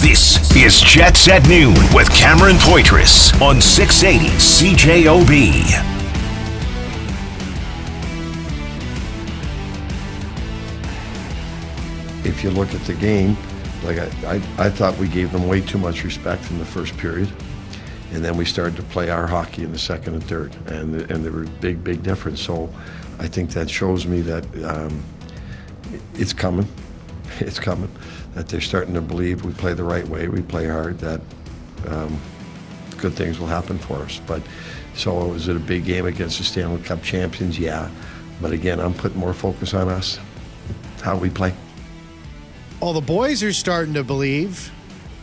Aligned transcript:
This 0.00 0.56
is 0.56 0.80
Jets 0.80 1.28
at 1.28 1.46
Noon 1.46 1.74
with 1.94 2.10
Cameron 2.10 2.56
Poitras 2.56 3.38
on 3.40 3.60
680 3.60 4.34
CJOB. 4.36 5.90
if 12.40 12.44
you 12.44 12.50
look 12.50 12.72
at 12.74 12.80
the 12.86 12.94
game, 12.94 13.36
like 13.84 13.98
I, 13.98 14.06
I, 14.26 14.66
I 14.66 14.70
thought 14.70 14.96
we 14.96 15.08
gave 15.08 15.30
them 15.32 15.46
way 15.46 15.60
too 15.60 15.76
much 15.76 16.04
respect 16.04 16.50
in 16.50 16.58
the 16.58 16.64
first 16.64 16.96
period. 16.96 17.30
And 18.12 18.24
then 18.24 18.38
we 18.38 18.46
started 18.46 18.76
to 18.76 18.82
play 18.84 19.10
our 19.10 19.26
hockey 19.26 19.62
in 19.62 19.72
the 19.72 19.78
second 19.78 20.14
and 20.14 20.24
third. 20.24 20.54
And, 20.66 21.10
and 21.10 21.22
there 21.22 21.32
were 21.32 21.44
big, 21.60 21.84
big 21.84 22.02
difference. 22.02 22.40
So 22.40 22.72
I 23.18 23.28
think 23.28 23.50
that 23.50 23.68
shows 23.68 24.06
me 24.06 24.22
that 24.22 24.44
um, 24.64 25.02
it's 26.14 26.32
coming. 26.32 26.66
It's 27.38 27.60
coming. 27.60 27.90
That 28.34 28.48
they're 28.48 28.60
starting 28.60 28.94
to 28.94 29.00
believe 29.00 29.44
we 29.44 29.52
play 29.52 29.74
the 29.74 29.84
right 29.84 30.06
way, 30.06 30.28
we 30.28 30.42
play 30.42 30.66
hard, 30.68 30.98
that 31.00 31.20
um, 31.88 32.20
good 32.98 33.14
things 33.14 33.40
will 33.40 33.48
happen 33.48 33.78
for 33.78 33.96
us. 33.96 34.20
But 34.26 34.42
so 34.94 35.26
was 35.26 35.48
it 35.48 35.56
a 35.56 35.60
big 35.60 35.84
game 35.84 36.06
against 36.06 36.38
the 36.38 36.44
Stanley 36.44 36.82
Cup 36.82 37.02
champions? 37.02 37.58
Yeah. 37.58 37.90
But 38.40 38.52
again, 38.52 38.80
I'm 38.80 38.94
putting 38.94 39.18
more 39.18 39.34
focus 39.34 39.74
on 39.74 39.88
us, 39.88 40.18
how 41.02 41.16
we 41.16 41.28
play. 41.28 41.54
All 42.80 42.92
the 42.92 43.00
boys 43.00 43.42
are 43.42 43.52
starting 43.52 43.94
to 43.94 44.04
believe. 44.04 44.72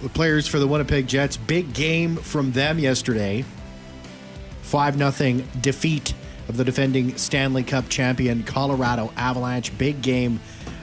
The 0.01 0.09
players 0.09 0.47
for 0.47 0.59
the 0.59 0.67
Winnipeg 0.67 1.07
Jets, 1.07 1.37
big 1.37 1.73
game 1.73 2.17
from 2.17 2.51
them 2.51 2.77
yesterday. 2.77 3.43
5 4.61 5.13
0 5.13 5.43
defeat 5.61 6.13
of 6.49 6.57
the 6.57 6.63
defending 6.63 7.17
Stanley 7.17 7.63
Cup 7.63 7.89
champion 7.89 8.43
Colorado 8.43 9.11
Avalanche. 9.17 9.75
Big 9.77 10.01
game, 10.01 10.39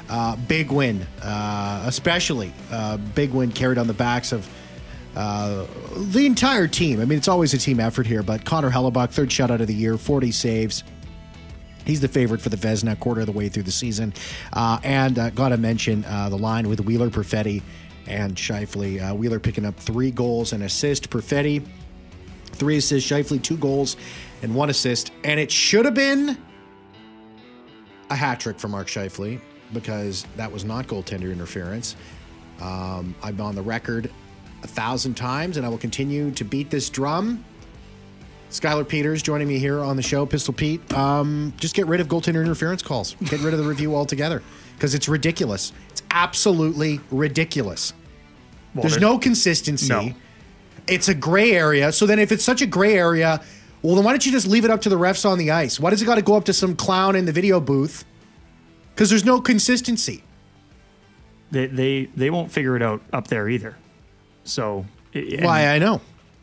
uh, 0.09 0.37
big 0.37 0.71
win, 0.71 1.07
uh, 1.23 1.83
especially 1.87 2.53
uh, 2.71 2.97
big 2.97 3.31
win 3.31 3.51
carried 3.53 3.79
on 3.79 3.87
the 3.87 3.95
backs 3.95 4.33
of 4.33 4.49
uh, 5.17 5.67
the 5.97 6.27
entire 6.27 6.67
team. 6.67 7.01
I 7.01 7.05
mean, 7.05 7.19
it's 7.19 7.29
always 7.29 7.55
a 7.55 7.59
team 7.59 7.81
effort 7.81 8.07
here, 8.07 8.23
but 8.23 8.45
Connor 8.45 8.71
Hellebuyck, 8.71 9.11
third 9.11 9.29
shutout 9.29 9.61
of 9.61 9.67
the 9.67 9.75
year, 9.75 9.97
40 9.97 10.33
saves. 10.33 10.85
He's 11.85 12.01
the 12.01 12.09
favorite 12.09 12.41
for 12.41 12.49
the 12.49 12.57
Vezina 12.57 12.99
quarter 12.99 13.21
of 13.21 13.27
the 13.27 13.33
way 13.33 13.49
through 13.49 13.65
the 13.65 13.73
season. 13.73 14.15
Uh, 14.53 14.79
and 14.83 15.19
uh, 15.19 15.31
got 15.31 15.51
to 15.51 15.59
mention 15.59 16.03
the 16.03 16.39
line 16.39 16.69
with 16.69 16.81
Wheeler, 16.81 17.11
Perfetti, 17.11 17.63
and 18.07 18.35
Scheifele. 18.35 19.17
Wheeler 19.17 19.39
picking 19.39 19.65
up 19.65 19.77
three 19.77 20.11
goals 20.11 20.53
and 20.53 20.63
assist. 20.63 21.11
Perfetti, 21.11 21.67
three 22.53 22.79
assists. 22.79 23.11
Scheifele, 23.11 23.43
two 23.43 23.59
goals 23.59 23.97
and 24.43 24.55
one 24.55 24.71
assist. 24.71 25.11
And 25.25 25.39
it 25.39 25.51
should 25.51 25.85
have 25.85 25.95
been 25.95 26.39
a 28.11 28.15
hat 28.17 28.41
trick 28.41 28.59
for 28.59 28.69
Mark 28.69 28.87
Scheifele 28.87 29.41
because 29.75 30.25
that 30.37 30.51
was 30.51 30.65
not 30.65 30.87
goaltender 30.87 31.31
interference. 31.31 31.97
Um, 32.61 33.15
I'm 33.23 33.41
on 33.41 33.55
the 33.55 33.63
record 33.63 34.11
a 34.63 34.67
thousand 34.67 35.15
times, 35.15 35.57
and 35.57 35.67
I 35.67 35.69
will 35.69 35.79
continue 35.79 36.31
to 36.33 36.45
beat 36.45 36.71
this 36.71 36.89
drum. 36.89 37.45
Skylar 38.51 38.89
Peters 38.89 39.21
joining 39.21 39.49
me 39.49 39.59
here 39.59 39.81
on 39.81 39.97
the 39.97 40.03
show, 40.03 40.25
Pistol 40.25 40.55
Pete. 40.55 40.93
Um, 40.95 41.53
just 41.57 41.75
get 41.75 41.87
rid 41.87 42.01
of 42.01 42.07
goaltender 42.07 42.43
interference 42.43 42.83
calls. 42.83 43.17
Get 43.25 43.41
rid 43.41 43.53
of 43.53 43.59
the 43.59 43.67
review 43.67 43.95
altogether 43.97 44.43
because 44.77 44.95
it's 44.95 45.09
ridiculous. 45.09 45.73
It's 45.91 46.03
absolutely 46.11 47.01
ridiculous. 47.11 47.93
There's 48.75 48.93
there- 48.93 49.01
no 49.01 49.19
consistency. 49.19 49.89
No. 49.89 50.13
It's 50.87 51.09
a 51.09 51.15
gray 51.15 51.53
area. 51.53 51.93
So 51.93 52.07
then, 52.07 52.19
if 52.19 52.31
it's 52.31 52.45
such 52.45 52.61
a 52.61 52.67
gray 52.67 52.95
area, 52.95 53.41
well, 53.83 53.95
then 53.95 54.05
why 54.05 54.13
don't 54.13 54.25
you 54.25 54.33
just 54.33 54.47
leave 54.47 54.65
it 54.65 54.71
up 54.71 54.83
to 54.83 54.89
the 54.89 54.99
refs 54.99 55.29
on 55.29 55.39
the 55.39 55.51
ice? 55.51 55.81
Why 55.81 55.91
does 55.91 56.03
it 56.03 56.05
got 56.05 56.17
to 56.17 56.23
go 56.23 56.37
up 56.37 56.45
to 56.45 56.53
some 56.53 56.77
clown 56.77 57.17
in 57.17 57.25
the 57.25 57.33
video 57.33 57.59
booth? 57.59 58.05
Because 58.95 59.11
there's 59.11 59.25
no 59.25 59.41
consistency. 59.41 60.23
They 61.51 61.67
they 61.67 62.05
they 62.17 62.31
won't 62.31 62.51
figure 62.51 62.77
it 62.77 62.83
out 62.83 63.03
up 63.13 63.29
there 63.29 63.49
either. 63.49 63.77
So 64.45 64.87
and, 65.13 65.45
Why 65.45 65.69
I 65.69 65.79
know. 65.79 66.01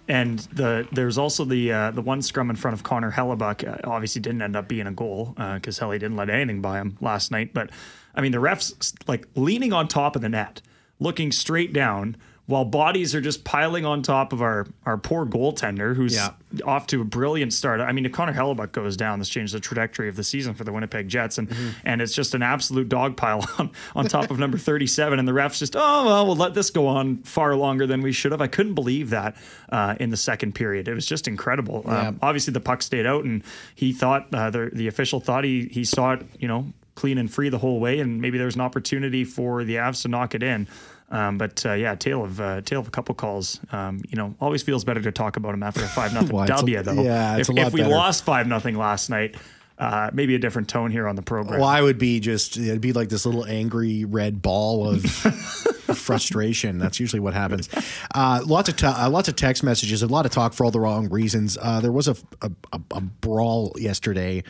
and 0.07 0.39
the 0.53 0.87
there's 0.91 1.17
also 1.17 1.45
the 1.45 1.71
uh, 1.71 1.91
the 1.91 2.01
one 2.01 2.21
scrum 2.21 2.49
in 2.49 2.55
front 2.55 2.73
of 2.73 2.83
Connor 2.83 3.11
Hellebuyck 3.11 3.67
uh, 3.67 3.89
obviously 3.89 4.21
didn't 4.21 4.41
end 4.41 4.55
up 4.55 4.67
being 4.67 4.87
a 4.87 4.91
goal 4.91 5.35
because 5.55 5.77
Helly 5.79 5.99
didn't 5.99 6.17
let 6.17 6.29
anything 6.29 6.61
by 6.61 6.79
him 6.79 6.97
last 7.01 7.31
night. 7.31 7.53
But 7.53 7.69
I 8.15 8.21
mean 8.21 8.31
the 8.31 8.37
refs 8.39 8.93
like 9.07 9.27
leaning 9.35 9.73
on 9.73 9.87
top 9.87 10.15
of 10.15 10.21
the 10.21 10.29
net, 10.29 10.61
looking 10.99 11.31
straight 11.31 11.73
down. 11.73 12.17
While 12.51 12.65
bodies 12.65 13.15
are 13.15 13.21
just 13.21 13.43
piling 13.43 13.85
on 13.85 14.01
top 14.03 14.33
of 14.33 14.41
our, 14.41 14.67
our 14.85 14.97
poor 14.97 15.25
goaltender, 15.25 15.95
who's 15.95 16.13
Yeah. 16.15 16.29
off 16.65 16.85
to 16.87 16.99
a 17.01 17.05
brilliant 17.05 17.53
start. 17.53 17.79
I 17.79 17.91
mean, 17.93 18.05
if 18.05 18.11
Connor 18.11 18.33
Hellebuyck 18.33 18.73
goes 18.73 18.97
down, 18.97 19.19
this 19.19 19.29
changes 19.29 19.53
the 19.53 19.59
trajectory 19.61 20.09
of 20.09 20.15
the 20.17 20.23
season 20.23 20.53
for 20.53 20.63
the 20.65 20.71
Winnipeg 20.73 21.07
Jets, 21.07 21.37
and 21.37 21.49
Mm-hmm. 21.49 21.69
and 21.85 22.01
it's 22.01 22.13
just 22.13 22.35
an 22.35 22.43
absolute 22.43 22.89
dog 22.89 23.15
pile 23.17 23.47
on, 23.57 23.71
on 23.95 24.05
top 24.07 24.29
of 24.31 24.37
number 24.43 24.57
thirty 24.57 24.85
seven, 24.87 25.17
and 25.17 25.27
the 25.27 25.31
refs 25.31 25.59
just 25.59 25.75
oh 25.77 26.05
well, 26.05 26.27
we'll 26.27 26.35
let 26.35 26.53
this 26.53 26.69
go 26.69 26.87
on 26.87 27.17
far 27.23 27.55
longer 27.55 27.87
than 27.87 28.01
we 28.01 28.11
should 28.11 28.31
have. 28.33 28.41
I 28.41 28.47
couldn't 28.47 28.73
believe 28.75 29.09
that 29.11 29.35
uh, 29.71 29.95
in 29.99 30.09
the 30.09 30.17
second 30.17 30.53
period. 30.53 30.87
It 30.89 30.93
was 30.93 31.05
just 31.05 31.27
incredible. 31.27 31.83
Yeah. 31.85 32.09
Um, 32.09 32.19
obviously, 32.21 32.51
the 32.53 32.59
puck 32.59 32.81
stayed 32.81 33.05
out, 33.05 33.23
and 33.23 33.43
he 33.75 33.93
thought 33.93 34.27
uh, 34.33 34.49
the 34.49 34.69
the 34.73 34.87
official 34.87 35.19
thought 35.21 35.45
he 35.45 35.69
he 35.71 35.85
saw 35.85 36.13
it, 36.13 36.25
you 36.37 36.49
know, 36.49 36.73
clean 36.95 37.17
and 37.17 37.31
free 37.31 37.47
the 37.47 37.59
whole 37.59 37.79
way, 37.79 37.99
and 38.01 38.19
maybe 38.21 38.37
there 38.37 38.45
was 38.45 38.55
an 38.55 38.61
opportunity 38.61 39.23
for 39.23 39.63
the 39.63 39.75
Avs 39.75 40.01
to 40.01 40.09
knock 40.09 40.35
it 40.35 40.43
in. 40.43 40.67
Um, 41.11 41.37
but 41.37 41.63
uh, 41.65 41.73
yeah, 41.73 41.93
tale 41.95 42.23
of 42.23 42.39
uh, 42.39 42.61
tale 42.61 42.79
of 42.79 42.87
a 42.87 42.91
couple 42.91 43.13
calls. 43.15 43.59
Um, 43.71 44.01
you 44.09 44.15
know, 44.15 44.33
always 44.39 44.63
feels 44.63 44.83
better 44.85 45.01
to 45.01 45.11
talk 45.11 45.35
about 45.37 45.53
him 45.53 45.61
after 45.61 45.83
a 45.83 45.87
five 45.87 46.13
nothing 46.13 46.35
Well, 46.35 46.47
though. 46.47 47.03
yeah, 47.03 47.37
it's 47.37 47.49
if, 47.49 47.55
a 47.55 47.59
lot 47.59 47.67
if 47.67 47.73
we 47.73 47.81
better. 47.81 47.93
lost 47.93 48.23
five 48.23 48.47
nothing 48.47 48.75
last 48.77 49.09
night, 49.09 49.35
uh, 49.77 50.09
maybe 50.13 50.35
a 50.35 50.39
different 50.39 50.69
tone 50.69 50.89
here 50.89 51.07
on 51.07 51.15
the 51.15 51.21
program. 51.21 51.59
Well, 51.59 51.69
I 51.69 51.81
would 51.81 51.97
be 51.97 52.19
just 52.21 52.55
it'd 52.57 52.81
be 52.81 52.93
like 52.93 53.09
this 53.09 53.25
little 53.25 53.45
angry 53.45 54.05
red 54.05 54.41
ball 54.41 54.87
of 54.87 55.03
frustration. 55.95 56.77
That's 56.77 56.99
usually 56.99 57.19
what 57.19 57.33
happens. 57.33 57.69
Uh, 58.13 58.41
lots 58.45 58.69
of 58.69 58.75
uh, 58.83 59.09
lots 59.09 59.27
of 59.27 59.35
text 59.35 59.63
messages, 59.63 60.03
a 60.03 60.07
lot 60.07 60.25
of 60.25 60.31
talk 60.31 60.53
for 60.53 60.63
all 60.65 60.71
the 60.71 60.79
wrong 60.79 61.09
reasons. 61.09 61.57
Uh, 61.61 61.79
there 61.81 61.91
was 61.91 62.07
a, 62.07 62.15
a, 62.41 62.51
a 62.91 63.01
brawl 63.01 63.73
yesterday. 63.77 64.43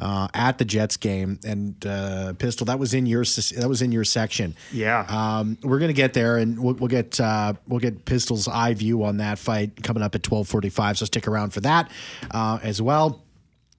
Uh, 0.00 0.28
at 0.32 0.58
the 0.58 0.64
Jets 0.64 0.96
game 0.96 1.40
and 1.44 1.84
uh, 1.84 2.32
pistol 2.34 2.66
that 2.66 2.78
was 2.78 2.94
in 2.94 3.04
your 3.04 3.24
that 3.24 3.66
was 3.68 3.82
in 3.82 3.90
your 3.90 4.04
section. 4.04 4.54
Yeah. 4.72 5.04
um, 5.08 5.58
we're 5.60 5.80
gonna 5.80 5.92
get 5.92 6.12
there 6.12 6.36
and 6.36 6.56
we'll, 6.56 6.74
we'll 6.74 6.86
get 6.86 7.18
uh, 7.18 7.54
we'll 7.66 7.80
get 7.80 8.04
Pistol's 8.04 8.46
eye 8.46 8.74
view 8.74 9.02
on 9.02 9.16
that 9.16 9.40
fight 9.40 9.82
coming 9.82 10.04
up 10.04 10.14
at 10.14 10.22
twelve 10.22 10.46
forty 10.46 10.68
five. 10.68 10.98
So 10.98 11.04
stick 11.04 11.26
around 11.26 11.52
for 11.52 11.62
that 11.62 11.90
uh, 12.30 12.60
as 12.62 12.80
well 12.80 13.24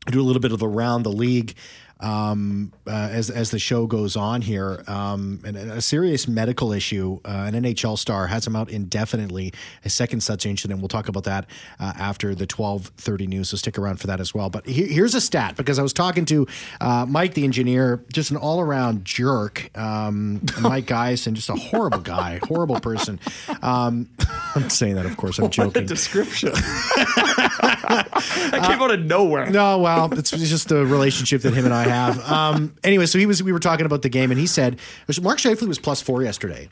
do 0.07 0.22
a 0.22 0.24
little 0.24 0.41
bit 0.41 0.52
of 0.52 0.63
around 0.63 1.03
the 1.03 1.12
league 1.12 1.56
um, 1.99 2.71
uh, 2.87 2.91
as 3.11 3.29
as 3.29 3.51
the 3.51 3.59
show 3.59 3.85
goes 3.87 4.15
on 4.15 4.41
here. 4.41 4.83
Um, 4.87 5.41
and 5.45 5.57
a 5.57 5.81
serious 5.81 6.27
medical 6.27 6.71
issue. 6.71 7.19
Uh, 7.25 7.49
an 7.51 7.53
NHL 7.53 7.97
star 7.97 8.27
has 8.27 8.45
him 8.47 8.55
out 8.55 8.69
indefinitely. 8.69 9.53
A 9.85 9.89
second 9.89 10.21
such 10.21 10.45
incident. 10.45 10.73
And 10.73 10.81
we'll 10.81 10.88
talk 10.89 11.07
about 11.07 11.23
that 11.25 11.45
uh, 11.79 11.93
after 11.97 12.35
the 12.35 12.45
twelve 12.45 12.91
thirty 12.97 13.27
news. 13.27 13.49
So 13.49 13.57
stick 13.57 13.77
around 13.77 13.97
for 13.99 14.07
that 14.07 14.19
as 14.19 14.33
well. 14.33 14.49
But 14.49 14.65
here, 14.65 14.88
here's 14.88 15.15
a 15.15 15.21
stat 15.21 15.55
because 15.57 15.79
I 15.79 15.81
was 15.83 15.93
talking 15.93 16.25
to 16.25 16.47
uh, 16.81 17.05
Mike, 17.07 17.33
the 17.33 17.43
engineer, 17.43 18.03
just 18.13 18.31
an 18.31 18.38
all 18.38 18.59
around 18.61 19.05
jerk. 19.05 19.69
Um, 19.77 20.41
Mike 20.61 20.85
Geisen, 20.85 21.33
just 21.33 21.49
a 21.49 21.55
horrible 21.55 21.99
guy, 21.99 22.39
horrible 22.43 22.79
person. 22.79 23.19
Um, 23.61 24.09
I'm 24.55 24.69
saying 24.69 24.95
that, 24.95 25.05
of 25.05 25.17
course. 25.17 25.38
I'm 25.38 25.43
what 25.45 25.53
a 25.57 25.63
joking. 25.63 25.85
description. 25.85 26.51
that 27.61 28.61
came 28.65 28.81
out 28.81 28.91
of 28.91 29.01
nowhere. 29.01 29.49
No, 29.49 29.79
well, 29.79 30.13
it's 30.13 30.33
it's 30.33 30.49
just 30.49 30.69
the 30.69 30.85
relationship 30.85 31.41
that 31.41 31.53
him 31.53 31.65
and 31.65 31.73
I 31.73 31.87
have. 31.87 32.19
Um, 32.29 32.75
anyway, 32.83 33.05
so 33.05 33.19
he 33.19 33.25
was 33.25 33.41
we 33.43 33.51
were 33.51 33.59
talking 33.59 33.85
about 33.85 34.01
the 34.01 34.09
game, 34.09 34.31
and 34.31 34.39
he 34.39 34.47
said 34.47 34.79
Mark 35.21 35.39
Scheifele 35.39 35.67
was 35.67 35.79
plus 35.79 36.01
four 36.01 36.21
yesterday, 36.23 36.69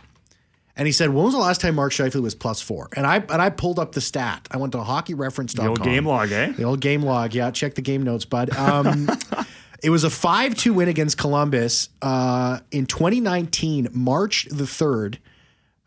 and 0.76 0.86
he 0.86 0.92
said 0.92 1.10
when 1.10 1.26
was 1.26 1.34
the 1.34 1.40
last 1.40 1.62
time 1.62 1.76
Mark 1.76 1.92
Scheifele 1.92 2.22
was 2.22 2.36
plus 2.36 2.62
four? 2.62 2.90
And 2.96 3.06
I 3.06 3.18
and 3.18 3.42
I 3.42 3.50
pulled 3.50 3.80
up 3.80 3.94
the 3.94 4.02
stat. 4.02 4.48
I 4.52 4.58
went 4.58 4.74
to 4.74 4.80
hockeyreference.com. 4.80 5.66
The 5.66 5.70
old 5.70 5.84
game 5.84 6.06
log, 6.06 6.32
eh? 6.32 6.52
The 6.52 6.64
old 6.64 6.82
game 6.82 7.02
log, 7.02 7.34
yeah. 7.34 7.52
Check 7.52 7.76
the 7.76 7.82
game 7.82 8.04
notes, 8.04 8.26
bud. 8.26 8.56
Um, 8.56 9.10
it 9.84 9.90
was 9.90 10.04
a 10.04 10.10
five-two 10.10 10.74
win 10.74 10.88
against 10.88 11.18
Columbus 11.18 11.90
uh, 12.02 12.60
in 12.72 12.86
2019, 12.86 13.90
March 13.94 14.48
the 14.52 14.68
third. 14.68 15.20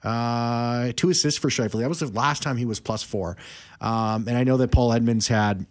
Uh, 0.03 0.93
two 0.97 1.11
assists 1.11 1.39
for 1.39 1.49
Scheifele. 1.51 1.81
That 1.81 1.89
was 1.89 2.01
the 2.01 2.07
last 2.07 2.43
time 2.43 2.57
he 2.57 2.65
was 2.65 2.81
plus 2.81 3.03
four. 3.03 3.37
Um, 3.81 4.29
and 4.29 4.37
I 4.37 4.45
know 4.45 4.57
that 4.59 4.71
Paul 4.71 4.93
Edmonds 4.93 5.29
had 5.29 5.67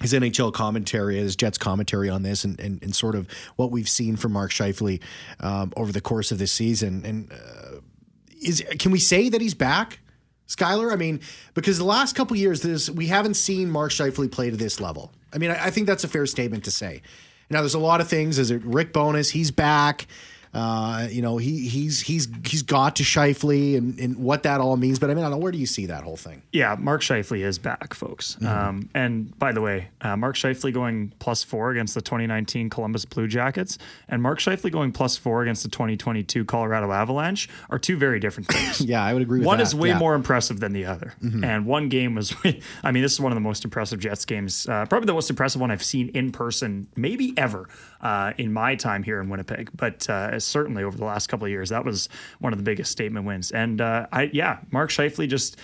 his 0.00 0.12
NHL 0.12 0.52
commentary, 0.52 1.16
his 1.16 1.36
Jets 1.36 1.58
commentary 1.58 2.08
on 2.08 2.22
this, 2.22 2.44
and, 2.44 2.58
and, 2.60 2.82
and 2.82 2.94
sort 2.94 3.14
of 3.14 3.28
what 3.56 3.70
we've 3.70 3.88
seen 3.88 4.16
from 4.16 4.32
Mark 4.32 4.50
Scheifele 4.50 5.00
um, 5.40 5.72
over 5.76 5.92
the 5.92 6.00
course 6.00 6.32
of 6.32 6.38
this 6.38 6.52
season. 6.52 7.04
And 7.06 7.32
uh, 7.32 7.80
is 8.42 8.62
can 8.78 8.90
we 8.90 8.98
say 8.98 9.28
that 9.28 9.40
he's 9.40 9.54
back, 9.54 10.00
Skyler? 10.48 10.92
I 10.92 10.96
mean, 10.96 11.20
because 11.54 11.78
the 11.78 11.84
last 11.84 12.16
couple 12.16 12.36
years, 12.36 12.62
there's 12.62 12.90
we 12.90 13.06
haven't 13.06 13.34
seen 13.34 13.70
Mark 13.70 13.92
Scheifele 13.92 14.30
play 14.30 14.50
to 14.50 14.56
this 14.56 14.80
level. 14.80 15.12
I 15.32 15.38
mean, 15.38 15.50
I, 15.50 15.66
I 15.66 15.70
think 15.70 15.86
that's 15.86 16.04
a 16.04 16.08
fair 16.08 16.26
statement 16.26 16.64
to 16.64 16.70
say. 16.70 17.02
Now, 17.48 17.60
there's 17.60 17.74
a 17.74 17.78
lot 17.78 18.00
of 18.00 18.08
things. 18.08 18.38
Is 18.38 18.50
it 18.50 18.62
Rick 18.64 18.92
Bowness? 18.92 19.30
He's 19.30 19.50
back. 19.50 20.06
Uh, 20.54 21.08
you 21.10 21.22
know, 21.22 21.38
he 21.38 21.66
he's 21.68 22.00
he's 22.00 22.28
he's 22.46 22.62
got 22.62 22.96
to 22.96 23.02
Scheifele 23.02 23.76
and, 23.76 23.98
and 23.98 24.16
what 24.18 24.42
that 24.42 24.60
all 24.60 24.76
means. 24.76 24.98
But 24.98 25.10
I 25.10 25.14
mean, 25.14 25.24
I 25.24 25.28
don't 25.30 25.38
know 25.38 25.42
where 25.42 25.52
do 25.52 25.58
you 25.58 25.66
see 25.66 25.86
that 25.86 26.04
whole 26.04 26.16
thing? 26.16 26.42
Yeah, 26.52 26.76
Mark 26.78 27.00
Scheifele 27.00 27.40
is 27.42 27.58
back, 27.58 27.94
folks. 27.94 28.36
Mm-hmm. 28.36 28.46
Um, 28.46 28.88
and 28.94 29.38
by 29.38 29.52
the 29.52 29.60
way, 29.62 29.88
uh, 30.02 30.16
Mark 30.16 30.36
Scheifele 30.36 30.72
going 30.72 31.12
plus 31.20 31.42
four 31.42 31.70
against 31.70 31.94
the 31.94 32.02
2019 32.02 32.68
Columbus 32.68 33.04
Blue 33.06 33.26
Jackets 33.26 33.78
and 34.08 34.20
Mark 34.22 34.40
Scheifele 34.40 34.70
going 34.70 34.92
plus 34.92 35.16
four 35.16 35.42
against 35.42 35.62
the 35.62 35.70
2022 35.70 36.44
Colorado 36.44 36.92
Avalanche 36.92 37.48
are 37.70 37.78
two 37.78 37.96
very 37.96 38.20
different 38.20 38.48
things. 38.48 38.80
Yeah, 38.92 39.02
I 39.02 39.14
would 39.14 39.22
agree 39.22 39.38
with 39.38 39.46
one 39.46 39.58
that. 39.58 39.62
is 39.64 39.74
way 39.74 39.88
Yeah. 39.88 39.94
Mm-hmm. 39.94 40.00
more 40.00 40.14
impressive 40.14 40.60
than 40.60 40.72
the 40.72 40.84
other. 40.86 41.14
And 41.22 41.64
one 41.66 41.88
game 41.88 42.14
was, 42.14 42.34
I 42.82 42.92
mean, 42.92 43.02
this 43.02 43.12
is 43.12 43.20
one 43.20 43.32
of 43.32 43.36
the 43.36 43.40
most 43.40 43.64
impressive 43.64 44.00
Jets 44.00 44.24
games, 44.26 44.66
uh, 44.68 44.84
probably 44.86 45.06
the 45.06 45.14
most 45.14 45.30
impressive 45.30 45.60
one 45.60 45.70
I've 45.70 45.82
seen 45.82 46.08
in 46.10 46.30
person, 46.32 46.88
maybe 46.96 47.32
ever 47.36 47.68
uh, 48.02 48.32
in 48.36 48.52
my 48.52 48.74
time 48.74 49.02
here 49.02 49.20
in 49.20 49.28
Winnipeg. 49.30 49.70
But 49.74 50.08
uh, 50.10 50.30
certainly 50.44 50.82
over 50.82 50.96
the 50.96 51.04
last 51.04 51.28
couple 51.28 51.44
of 51.44 51.50
years, 51.50 51.70
that 51.70 51.84
was 51.84 52.08
one 52.40 52.52
of 52.52 52.58
the 52.58 52.64
biggest 52.64 52.92
statement 52.92 53.26
wins. 53.26 53.50
And 53.50 53.80
uh, 53.80 54.06
I, 54.12 54.30
yeah, 54.32 54.58
Mark 54.70 54.90
Scheifele 54.90 55.28
just. 55.28 55.56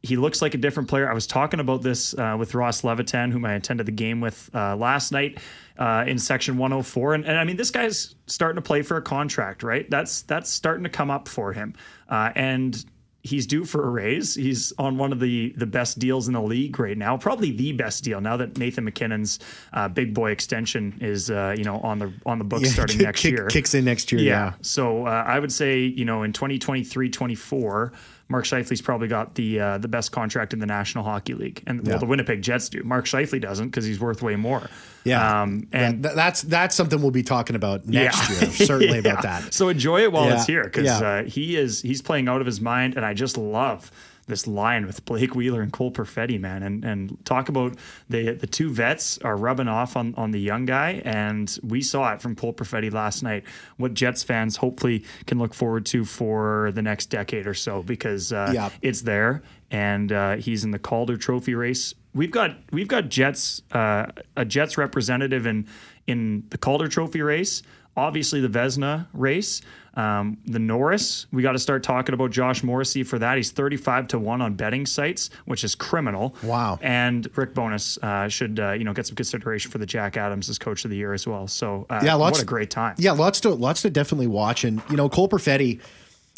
He 0.00 0.16
looks 0.16 0.40
like 0.40 0.54
a 0.54 0.58
different 0.58 0.88
player. 0.88 1.10
I 1.10 1.12
was 1.12 1.26
talking 1.26 1.58
about 1.58 1.82
this 1.82 2.16
uh, 2.16 2.36
with 2.38 2.54
Ross 2.54 2.84
Levitan, 2.84 3.32
whom 3.32 3.44
I 3.44 3.54
attended 3.54 3.84
the 3.84 3.92
game 3.92 4.20
with 4.20 4.48
uh, 4.54 4.76
last 4.76 5.10
night 5.10 5.40
uh, 5.76 6.04
in 6.06 6.20
Section 6.20 6.56
104, 6.56 7.14
and, 7.14 7.26
and 7.26 7.36
I 7.36 7.42
mean 7.42 7.56
this 7.56 7.72
guy's 7.72 8.14
starting 8.26 8.62
to 8.62 8.62
play 8.62 8.82
for 8.82 8.96
a 8.96 9.02
contract, 9.02 9.64
right? 9.64 9.90
That's 9.90 10.22
that's 10.22 10.50
starting 10.50 10.84
to 10.84 10.88
come 10.88 11.10
up 11.10 11.26
for 11.26 11.52
him, 11.52 11.74
uh, 12.08 12.30
and 12.36 12.84
he's 13.28 13.46
due 13.46 13.64
for 13.64 13.86
a 13.86 13.90
raise. 13.90 14.34
He's 14.34 14.72
on 14.78 14.96
one 14.98 15.12
of 15.12 15.20
the 15.20 15.52
the 15.56 15.66
best 15.66 15.98
deals 15.98 16.26
in 16.28 16.34
the 16.34 16.42
league 16.42 16.78
right 16.78 16.96
now, 16.96 17.16
probably 17.16 17.50
the 17.52 17.72
best 17.72 18.02
deal 18.04 18.20
now 18.20 18.36
that 18.38 18.58
Nathan 18.58 18.84
MacKinnon's 18.84 19.38
uh, 19.72 19.88
big 19.88 20.14
boy 20.14 20.30
extension 20.30 20.96
is 21.00 21.30
uh, 21.30 21.54
you 21.56 21.64
know 21.64 21.78
on 21.80 21.98
the 21.98 22.12
on 22.26 22.38
the 22.38 22.44
books 22.44 22.64
Yeah, 22.64 22.70
starting 22.72 22.96
kick- 22.98 23.06
next 23.06 23.24
year. 23.24 23.46
kicks 23.46 23.74
in 23.74 23.84
next 23.84 24.10
year. 24.12 24.20
Yeah. 24.22 24.54
So 24.62 25.06
uh, 25.06 25.24
I 25.26 25.38
would 25.38 25.52
say, 25.52 25.80
you 25.80 26.04
know, 26.04 26.22
in 26.22 26.32
2023 26.32 27.10
24, 27.10 27.92
Mark 28.30 28.44
Scheifele's 28.44 28.82
probably 28.82 29.08
got 29.08 29.34
the 29.36 29.58
uh, 29.60 29.78
the 29.78 29.88
best 29.88 30.12
contract 30.12 30.52
in 30.52 30.58
the 30.58 30.66
National 30.66 31.02
Hockey 31.02 31.34
League. 31.34 31.62
And 31.66 31.82
Yeah. 31.84 31.92
well, 31.92 31.98
the 32.00 32.06
Winnipeg 32.06 32.42
Jets 32.42 32.68
do. 32.68 32.82
Mark 32.84 33.06
Scheifele 33.06 33.40
doesn't 33.40 33.68
because 33.68 33.84
he's 33.86 33.98
worth 34.00 34.22
way 34.22 34.36
more. 34.36 34.68
Yeah, 35.04 35.42
Um, 35.42 35.66
and 35.72 36.02
That- 36.02 36.14
that's 36.16 36.42
that's 36.42 36.74
something 36.74 37.00
we'll 37.00 37.10
be 37.10 37.22
talking 37.22 37.56
about 37.56 37.86
next 37.86 38.28
Yeah. 38.30 38.40
year. 38.40 38.50
Certainly 38.66 38.98
about 38.98 39.22
that. 39.22 39.54
So 39.54 39.68
enjoy 39.70 40.02
it 40.02 40.12
while 40.12 40.26
Yeah. 40.26 40.34
it's 40.36 40.46
here 40.46 40.64
because 40.64 40.84
Yeah. 40.84 40.98
uh, 41.08 41.22
he 41.24 41.56
is 41.56 41.80
he's 41.80 42.02
playing 42.02 42.28
out 42.28 42.40
of 42.40 42.46
his 42.46 42.60
mind, 42.60 42.96
and 42.96 43.04
I 43.06 43.14
just 43.14 43.38
love 43.38 43.90
this 44.28 44.46
line 44.46 44.86
with 44.86 45.04
Blake 45.04 45.34
Wheeler 45.34 45.60
and 45.62 45.72
Cole 45.72 45.90
Perfetti, 45.90 46.38
man, 46.40 46.62
and 46.62 46.84
and 46.84 47.16
talk 47.24 47.48
about 47.48 47.76
the 48.08 48.32
the 48.34 48.46
two 48.46 48.70
vets 48.72 49.18
are 49.18 49.36
rubbing 49.36 49.68
off 49.68 49.96
on 49.96 50.14
on 50.16 50.30
the 50.30 50.40
young 50.40 50.64
guy, 50.66 51.02
and 51.04 51.58
we 51.62 51.80
saw 51.82 52.12
it 52.12 52.20
from 52.22 52.36
Cole 52.36 52.52
Perfetti 52.52 52.92
last 52.92 53.22
night. 53.22 53.44
What 53.78 53.94
Jets 53.94 54.22
fans 54.22 54.56
hopefully 54.56 55.04
can 55.26 55.38
look 55.38 55.54
forward 55.54 55.84
to 55.86 56.04
for 56.04 56.70
the 56.74 56.82
next 56.82 57.06
decade 57.06 57.46
or 57.46 57.54
so 57.54 57.82
because 57.82 58.32
uh, 58.32 58.52
Yeah. 58.54 58.70
it's 58.82 59.02
there, 59.02 59.42
and 59.70 60.12
uh, 60.12 60.36
he's 60.36 60.64
in 60.64 60.70
the 60.70 60.78
Calder 60.78 61.16
Trophy 61.16 61.54
race. 61.54 61.94
We've 62.14 62.30
got 62.30 62.56
we've 62.72 62.88
got 62.88 63.08
Jets 63.08 63.62
uh, 63.72 64.06
a 64.36 64.44
Jets 64.44 64.78
representative 64.78 65.46
in 65.46 65.66
in 66.06 66.44
the 66.50 66.58
Calder 66.58 66.88
Trophy 66.88 67.22
race. 67.22 67.62
Obviously, 67.98 68.40
the 68.40 68.48
Vezina 68.48 69.06
race, 69.12 69.60
um, 69.94 70.38
the 70.46 70.60
Norris. 70.60 71.26
We 71.32 71.42
got 71.42 71.52
to 71.52 71.58
start 71.58 71.82
talking 71.82 72.14
about 72.14 72.30
Josh 72.30 72.62
Morrissey 72.62 73.02
for 73.02 73.18
that. 73.18 73.36
He's 73.36 73.50
thirty-five 73.50 74.06
to 74.08 74.18
one 74.20 74.40
on 74.40 74.54
betting 74.54 74.86
sites, 74.86 75.30
which 75.46 75.64
is 75.64 75.74
criminal. 75.74 76.36
Wow. 76.44 76.78
And 76.80 77.28
Rick 77.36 77.54
Bowness 77.54 77.98
uh, 78.02 78.28
should 78.28 78.60
uh, 78.60 78.72
you 78.72 78.84
know 78.84 78.92
get 78.94 79.06
some 79.06 79.16
consideration 79.16 79.70
for 79.72 79.78
the 79.78 79.86
Jack 79.86 80.16
Adams 80.16 80.48
as 80.48 80.58
coach 80.58 80.84
of 80.84 80.90
the 80.90 80.96
year 80.96 81.12
as 81.12 81.26
well. 81.26 81.48
So 81.48 81.86
uh, 81.90 82.00
Yeah, 82.04 82.14
lots- 82.14 82.38
what 82.38 82.42
a 82.42 82.46
great 82.46 82.70
time. 82.70 82.94
Yeah, 82.98 83.12
lots 83.12 83.40
to 83.40 83.50
lots 83.50 83.82
to 83.82 83.90
definitely 83.90 84.28
watch, 84.28 84.62
and 84.64 84.80
you 84.88 84.96
know, 84.96 85.08
Cole 85.08 85.28
Perfetti. 85.28 85.80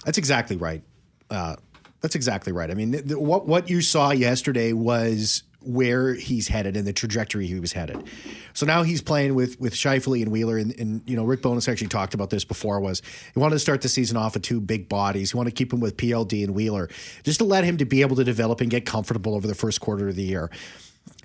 That's 0.07 0.17
exactly 0.19 0.57
right. 0.57 0.83
Uh, 1.29 1.57
that's 2.01 2.15
exactly 2.15 2.55
right. 2.55 2.71
I 2.71 2.75
mean, 2.75 2.93
th- 2.93 3.05
th- 3.05 3.19
what 3.19 3.47
what 3.47 3.69
you 3.69 3.83
saw 3.83 4.11
yesterday 4.13 4.73
was 4.73 5.43
where 5.63 6.15
he's 6.15 6.49
headed 6.49 6.77
and 6.77 6.87
the 6.87 6.93
trajectory 6.93 7.47
he 7.47 7.61
was 7.61 7.73
headed. 7.73 8.03
So 8.55 8.67
now 8.67 8.83
he's 8.83 9.03
playing 9.03 9.35
with 9.35 9.61
with 9.61 9.75
Scheifele 9.75 10.23
and 10.23 10.33
Wheeler, 10.33 10.59
and, 10.59 10.79
and 10.79 11.03
you 11.07 11.17
know, 11.17 11.25
Rick 11.25 11.43
Bowness 11.43 11.69
actually 11.69 11.89
talked 11.89 12.15
about 12.15 12.31
this 12.31 12.45
before. 12.45 12.81
Was 12.81 13.03
he 13.35 13.41
wanted 13.41 13.57
to 13.57 13.59
start 13.61 13.83
the 13.83 13.89
season 13.89 14.17
off 14.17 14.35
with 14.35 14.43
two 14.43 14.61
big 14.61 14.89
bodies? 14.89 15.33
He 15.33 15.37
wanted 15.37 15.51
to 15.51 15.57
keep 15.57 15.73
him 15.73 15.81
with 15.81 15.97
PLD 15.97 16.45
and 16.45 16.55
Wheeler, 16.55 16.89
just 17.23 17.39
to 17.39 17.45
let 17.45 17.65
him 17.65 17.77
to 17.79 17.85
be 17.85 18.01
able 18.01 18.17
to 18.17 18.25
develop 18.25 18.61
and 18.61 18.71
get 18.71 18.87
comfortable 18.87 19.35
over 19.35 19.47
the 19.47 19.55
first 19.55 19.81
quarter 19.81 20.09
of 20.09 20.17
the 20.17 20.23
year. 20.23 20.51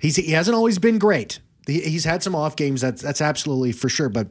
He's 0.00 0.16
he 0.16 0.32
hasn't 0.32 0.54
always 0.54 0.78
been 0.78 0.98
great. 0.98 1.40
He, 1.66 1.80
he's 1.80 2.04
had 2.04 2.22
some 2.22 2.34
off 2.34 2.56
games. 2.56 2.80
That's 2.80 3.02
that's 3.02 3.20
absolutely 3.20 3.72
for 3.72 3.88
sure, 3.88 4.08
but. 4.08 4.28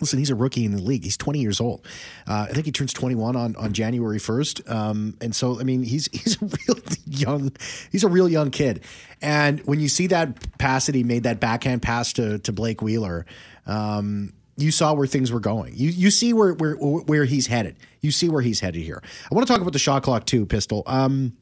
Listen, 0.00 0.20
he's 0.20 0.30
a 0.30 0.36
rookie 0.36 0.64
in 0.64 0.70
the 0.70 0.80
league. 0.80 1.02
He's 1.02 1.16
20 1.16 1.40
years 1.40 1.60
old. 1.60 1.84
Uh, 2.26 2.46
I 2.48 2.52
think 2.52 2.64
he 2.64 2.72
turns 2.72 2.92
21 2.92 3.34
on, 3.34 3.56
on 3.56 3.72
January 3.72 4.18
1st. 4.18 4.70
Um, 4.70 5.16
and 5.20 5.34
so, 5.34 5.58
I 5.58 5.64
mean, 5.64 5.82
he's 5.82 6.06
he's 6.12 6.40
a 6.40 6.46
real 6.46 6.82
young 7.06 7.52
he's 7.90 8.04
a 8.04 8.08
real 8.08 8.28
young 8.28 8.50
kid. 8.50 8.84
And 9.20 9.60
when 9.66 9.80
you 9.80 9.88
see 9.88 10.06
that 10.08 10.58
pass 10.58 10.86
that 10.86 10.94
he 10.94 11.02
made, 11.02 11.24
that 11.24 11.40
backhand 11.40 11.82
pass 11.82 12.12
to 12.14 12.38
to 12.38 12.52
Blake 12.52 12.80
Wheeler, 12.80 13.26
um, 13.66 14.32
you 14.56 14.70
saw 14.70 14.94
where 14.94 15.08
things 15.08 15.32
were 15.32 15.40
going. 15.40 15.74
You 15.74 15.90
you 15.90 16.10
see 16.10 16.32
where 16.32 16.54
where 16.54 16.74
where 16.76 17.24
he's 17.24 17.48
headed. 17.48 17.76
You 18.00 18.12
see 18.12 18.28
where 18.28 18.42
he's 18.42 18.60
headed 18.60 18.82
here. 18.82 19.02
I 19.30 19.34
want 19.34 19.46
to 19.46 19.52
talk 19.52 19.60
about 19.60 19.72
the 19.72 19.80
shot 19.80 20.04
clock 20.04 20.24
too, 20.24 20.46
Pistol. 20.46 20.84
Um, 20.86 21.36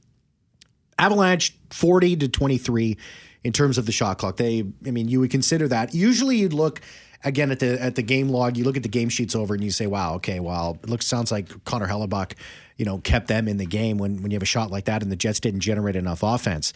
Avalanche 0.98 1.54
40 1.70 2.16
to 2.16 2.28
23 2.28 2.96
in 3.44 3.52
terms 3.52 3.78
of 3.78 3.86
the 3.86 3.92
shot 3.92 4.18
clock. 4.18 4.36
They, 4.36 4.64
I 4.84 4.90
mean, 4.90 5.08
you 5.08 5.20
would 5.20 5.30
consider 5.30 5.68
that. 5.68 5.94
Usually 5.94 6.36
you'd 6.36 6.52
look 6.52 6.80
again 7.24 7.50
at 7.50 7.58
the 7.58 7.80
at 7.80 7.94
the 7.94 8.02
game 8.02 8.28
log, 8.28 8.56
you 8.56 8.64
look 8.64 8.76
at 8.76 8.82
the 8.82 8.88
game 8.88 9.08
sheets 9.08 9.34
over 9.34 9.54
and 9.54 9.62
you 9.62 9.70
say, 9.70 9.86
wow, 9.86 10.14
okay, 10.14 10.40
well, 10.40 10.78
it 10.82 10.88
looks 10.88 11.06
sounds 11.06 11.32
like 11.32 11.64
Connor 11.64 11.88
Hellebuyck, 11.88 12.32
you 12.76 12.84
know, 12.84 12.98
kept 12.98 13.28
them 13.28 13.48
in 13.48 13.56
the 13.56 13.66
game 13.66 13.98
when 13.98 14.22
when 14.22 14.30
you 14.30 14.36
have 14.36 14.42
a 14.42 14.46
shot 14.46 14.70
like 14.70 14.84
that 14.84 15.02
and 15.02 15.10
the 15.10 15.16
Jets 15.16 15.40
didn't 15.40 15.60
generate 15.60 15.96
enough 15.96 16.22
offense. 16.22 16.72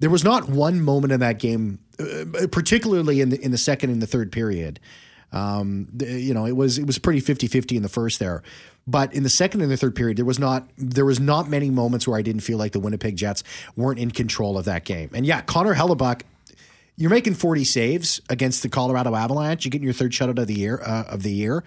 There 0.00 0.10
was 0.10 0.24
not 0.24 0.48
one 0.48 0.80
moment 0.80 1.12
in 1.12 1.20
that 1.20 1.38
game, 1.38 1.78
uh, 2.00 2.46
particularly 2.50 3.20
in 3.20 3.30
the 3.30 3.42
in 3.42 3.50
the 3.50 3.58
second 3.58 3.90
and 3.90 4.02
the 4.02 4.06
third 4.06 4.32
period. 4.32 4.80
Um, 5.32 5.88
you 6.00 6.32
know, 6.32 6.46
it 6.46 6.56
was 6.56 6.78
it 6.78 6.86
was 6.86 6.98
pretty 6.98 7.20
50-50 7.20 7.76
in 7.76 7.82
the 7.82 7.88
first 7.88 8.20
there. 8.20 8.42
But 8.86 9.14
in 9.14 9.22
the 9.22 9.30
second 9.30 9.62
and 9.62 9.70
the 9.70 9.76
third 9.76 9.96
period, 9.96 10.18
there 10.18 10.24
was 10.24 10.38
not 10.38 10.68
there 10.76 11.04
was 11.04 11.18
not 11.18 11.48
many 11.48 11.70
moments 11.70 12.06
where 12.06 12.18
I 12.18 12.22
didn't 12.22 12.42
feel 12.42 12.58
like 12.58 12.72
the 12.72 12.80
Winnipeg 12.80 13.16
Jets 13.16 13.42
weren't 13.76 13.98
in 13.98 14.10
control 14.10 14.58
of 14.58 14.66
that 14.66 14.84
game. 14.84 15.10
And 15.14 15.24
yeah, 15.24 15.40
Connor 15.40 15.74
Hellebuyck, 15.74 16.22
you're 16.96 17.10
making 17.10 17.34
40 17.34 17.64
saves 17.64 18.20
against 18.28 18.62
the 18.62 18.68
Colorado 18.68 19.14
Avalanche. 19.14 19.64
You're 19.64 19.70
getting 19.70 19.84
your 19.84 19.94
third 19.94 20.12
shutout 20.12 20.38
of 20.38 20.46
the 20.46 20.54
year 20.54 20.80
uh, 20.84 21.04
of 21.08 21.22
the 21.22 21.32
year. 21.32 21.64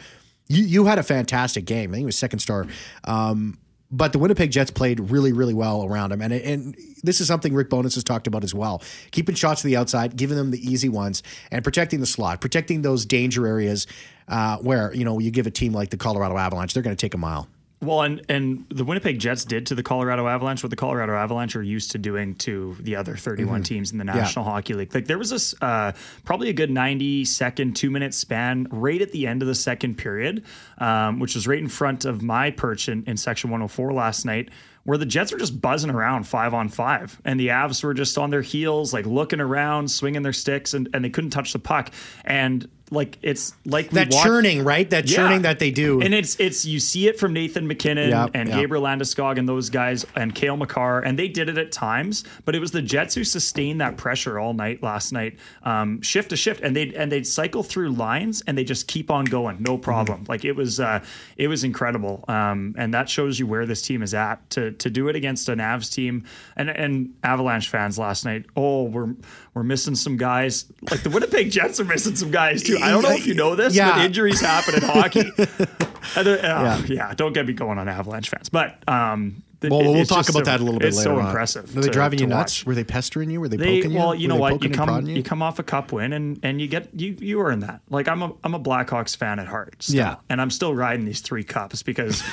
You 0.47 0.63
you 0.63 0.85
had 0.85 1.00
a 1.00 1.03
fantastic 1.03 1.65
game. 1.65 1.91
I 1.91 1.95
think 1.95 2.03
it 2.03 2.06
was 2.06 2.18
second 2.18 2.39
star. 2.39 2.65
Um, 3.03 3.57
but 3.89 4.12
the 4.12 4.19
Winnipeg 4.19 4.51
Jets 4.51 4.71
played 4.71 5.00
really, 5.00 5.31
really 5.31 5.53
well 5.53 5.85
around 5.85 6.12
him, 6.12 6.21
and 6.21 6.33
and 6.33 6.75
this 7.03 7.21
is 7.21 7.27
something 7.27 7.53
Rick 7.53 7.69
Bowness 7.69 7.95
has 7.95 8.03
talked 8.03 8.27
about 8.27 8.44
as 8.44 8.53
well. 8.53 8.81
Keeping 9.12 9.35
shots 9.35 9.62
to 9.62 9.68
the 9.68 9.77
outside, 9.77 10.15
giving 10.15 10.38
them 10.38 10.51
the 10.51 10.59
easy 10.59 10.89
ones, 10.89 11.24
and 11.51 11.63
protecting 11.63 12.00
the 12.00 12.06
slot, 12.06 12.41
protecting 12.41 12.81
those 12.81 13.06
danger 13.06 13.47
areas 13.47 13.88
uh, 14.27 14.57
where 14.57 14.94
you 14.94 15.06
know 15.06 15.19
you 15.19 15.31
give 15.31 15.47
a 15.47 15.51
team 15.51 15.74
like 15.74 15.89
the 15.89 15.97
Colorado 15.97 16.38
Avalanche, 16.38 16.74
they're 16.74 16.83
going 16.83 16.95
to 16.95 17.00
take 17.00 17.13
a 17.13 17.18
mile. 17.18 17.47
Well, 17.79 18.01
and 18.01 18.24
and 18.27 18.65
the 18.69 18.83
Winnipeg 18.83 19.19
Jets 19.19 19.45
did 19.45 19.68
to 19.68 19.75
the 19.75 19.83
Colorado 19.83 20.27
Avalanche 20.27 20.63
what 20.63 20.71
the 20.71 20.75
Colorado 20.75 21.15
Avalanche 21.15 21.55
are 21.55 21.62
used 21.62 21.91
to 21.91 22.00
doing 22.00 22.34
to 22.36 22.75
the 22.79 22.96
other 22.96 23.15
31 23.15 23.62
teams 23.63 23.91
in 23.91 24.00
the 24.00 24.03
National 24.03 24.46
Hockey 24.46 24.74
League. 24.74 24.96
Like 24.96 25.05
there 25.05 25.19
was 25.19 25.29
this 25.29 25.53
uh, 25.62 25.91
probably 26.25 26.50
a 26.50 26.53
good 26.53 26.72
90 26.72 27.24
second, 27.25 27.75
two 27.75 27.91
minute 27.91 28.15
span 28.15 28.67
right 28.72 29.00
at 29.00 29.12
the 29.12 29.27
end 29.27 29.43
of 29.43 29.48
the 29.48 29.53
second 29.55 29.96
period, 29.96 30.43
um, 30.79 31.19
which 31.19 31.36
was 31.36 31.48
right 31.48 31.60
in 31.60 31.67
front 31.67 32.03
of 32.03 32.24
my 32.24 32.50
perch 32.50 32.89
in, 32.89 33.03
in 33.05 33.15
section 33.15 33.51
104 33.51 33.93
last 33.93 34.25
night. 34.25 34.50
Where 34.84 34.98
the 34.98 35.05
Jets 35.05 35.34
were 35.34 35.38
just 35.38 35.60
buzzing 35.60 35.89
around 35.89 36.25
five 36.25 36.53
on 36.53 36.69
five, 36.69 37.22
and 37.25 37.38
the 37.38 37.50
Avs 37.50 37.84
were 37.84 37.93
just 37.93 38.17
on 38.17 38.29
their 38.29 38.41
heels, 38.41 38.93
like 38.93 39.05
looking 39.05 39.41
around, 39.41 39.91
swinging 39.91 40.22
their 40.22 40.31
sticks, 40.31 40.74
and, 40.74 40.88
and 40.93 41.03
they 41.03 41.10
couldn't 41.10 41.31
touch 41.31 41.51
the 41.51 41.60
puck. 41.60 41.91
And 42.24 42.69
like 42.91 43.17
it's 43.22 43.53
like 43.65 43.89
That 43.91 44.12
watched- 44.12 44.24
churning, 44.25 44.63
right? 44.63 44.89
That 44.89 45.10
yeah. 45.10 45.15
churning 45.17 45.41
that 45.41 45.60
they 45.60 45.72
do. 45.72 46.01
And 46.01 46.13
it's 46.13 46.39
it's 46.39 46.65
you 46.65 46.79
see 46.79 47.08
it 47.08 47.20
from 47.20 47.34
Nathan 47.34 47.67
MacKinnon 47.67 48.10
Yeah, 48.10 48.27
and 48.34 48.48
yeah. 48.50 48.62
Gabriel 48.62 48.84
Landeskog 48.84 49.38
and 49.38 49.48
those 49.48 49.70
guys 49.70 50.06
and 50.15 50.34
Cale 50.34 50.56
Makar, 50.58 51.01
and 51.01 51.20
they 51.20 51.27
did 51.27 51.50
it 51.50 51.58
at 51.58 51.72
times, 51.72 52.24
but 52.46 52.56
it 52.56 52.60
was 52.60 52.72
the 52.72 52.82
Jets 52.82 53.15
who 53.15 53.24
sustained 53.24 53.82
that 53.82 53.98
pressure 53.98 54.39
all 54.39 54.53
night 54.53 54.82
last 54.82 55.12
night, 55.12 55.38
um, 55.63 56.01
shift 56.01 56.29
to 56.29 56.38
shift, 56.38 56.62
and 56.62 56.75
they 56.75 56.94
and 56.96 57.12
they'd 57.12 57.27
cycle 57.27 57.63
through 57.63 57.89
lines 57.91 58.41
and 58.48 58.58
they 58.58 58.63
just 58.63 58.88
keep 58.88 59.12
on 59.12 59.25
going, 59.25 59.58
no 59.62 59.77
problem. 59.77 60.22
Mm-hmm. 60.22 60.32
Like 60.32 60.46
it 60.46 60.53
was 60.53 60.79
uh, 60.79 61.03
it 61.36 61.48
was 61.48 61.63
incredible, 61.63 62.24
um, 62.27 62.74
and 62.77 62.94
that 62.94 63.10
shows 63.10 63.38
you 63.39 63.48
where 63.48 63.65
this 63.65 63.82
team 63.82 64.01
is 64.01 64.13
at 64.13 64.50
to 64.51 64.72
to 64.72 64.89
do 64.89 65.10
it 65.10 65.15
against 65.15 65.50
an 65.50 65.60
Avs 65.60 65.91
team 65.94 66.24
and 66.56 66.70
and 66.70 67.13
Avalanche 67.24 67.70
fans 67.70 68.00
last 68.00 68.24
night. 68.24 68.46
Oh, 68.56 68.84
we're 68.84 69.13
we're 69.57 69.63
missing 69.63 69.95
some 69.95 70.15
guys. 70.17 70.65
Like 70.89 71.01
the 71.03 71.09
Winnipeg 71.09 71.51
Jets 71.57 71.79
are 71.79 71.85
missing 71.85 72.15
some 72.15 72.31
guys 72.31 72.63
too. 72.63 72.77
I 72.81 72.89
don't 72.91 73.01
know 73.03 73.11
if 73.11 73.25
you 73.27 73.33
know 73.33 73.55
this, 73.55 73.75
Yeah. 73.75 73.91
but 73.95 74.05
injuries 74.05 74.39
happen 74.39 74.75
in 74.75 74.81
hockey. 74.83 75.31
Uh, 76.15 76.21
yeah. 76.23 76.81
yeah, 76.87 77.13
don't 77.13 77.33
get 77.33 77.45
me 77.45 77.51
going 77.51 77.77
on 77.77 77.89
Avalanche 77.89 78.29
fans, 78.29 78.47
but 78.47 78.77
um, 78.87 79.43
th- 79.59 79.69
Well, 79.69 79.81
it- 79.81 79.87
we'll 79.91 80.05
talk 80.05 80.29
about 80.29 80.45
so- 80.45 80.51
that 80.51 80.61
a 80.61 80.63
little 80.63 80.79
bit 80.79 80.87
it's 80.87 80.97
later. 80.97 81.09
so 81.09 81.19
on. 81.19 81.27
impressive. 81.27 81.75
Were 81.75 81.81
they 81.81 81.87
to- 81.87 81.93
driving 81.93 82.17
to 82.19 82.23
you 82.23 82.29
nuts? 82.29 82.61
watch. 82.61 82.65
Were 82.65 82.75
they 82.75 82.85
pestering 82.85 83.29
you? 83.29 83.41
Were 83.41 83.49
they, 83.49 83.57
They, 83.57 83.77
poking 83.81 83.91
you? 83.91 83.97
well, 83.97 84.15
you 84.15 84.29
know 84.29 84.37
what? 84.37 84.63
You 84.63 84.69
come 84.69 84.87
prodding 84.87 85.13
you 85.15 85.21
come 85.21 85.41
off 85.41 85.59
a 85.59 85.63
cup 85.63 85.91
win 85.91 86.13
and 86.13 86.39
and 86.43 86.61
you 86.61 86.67
get 86.69 86.89
you 86.97 87.17
you 87.19 87.41
earn 87.41 87.59
that. 87.59 87.81
Like 87.89 88.07
I'm 88.07 88.21
a 88.21 88.31
I'm 88.45 88.53
a 88.53 88.59
Blackhawks 88.59 89.17
fan 89.17 89.37
at 89.39 89.47
heart. 89.47 89.75
still. 89.83 89.97
Yeah. 89.97 90.15
and 90.29 90.39
I'm 90.41 90.49
still 90.49 90.73
riding 90.73 91.03
these 91.03 91.19
three 91.19 91.43
cups 91.43 91.83
because 91.83 92.23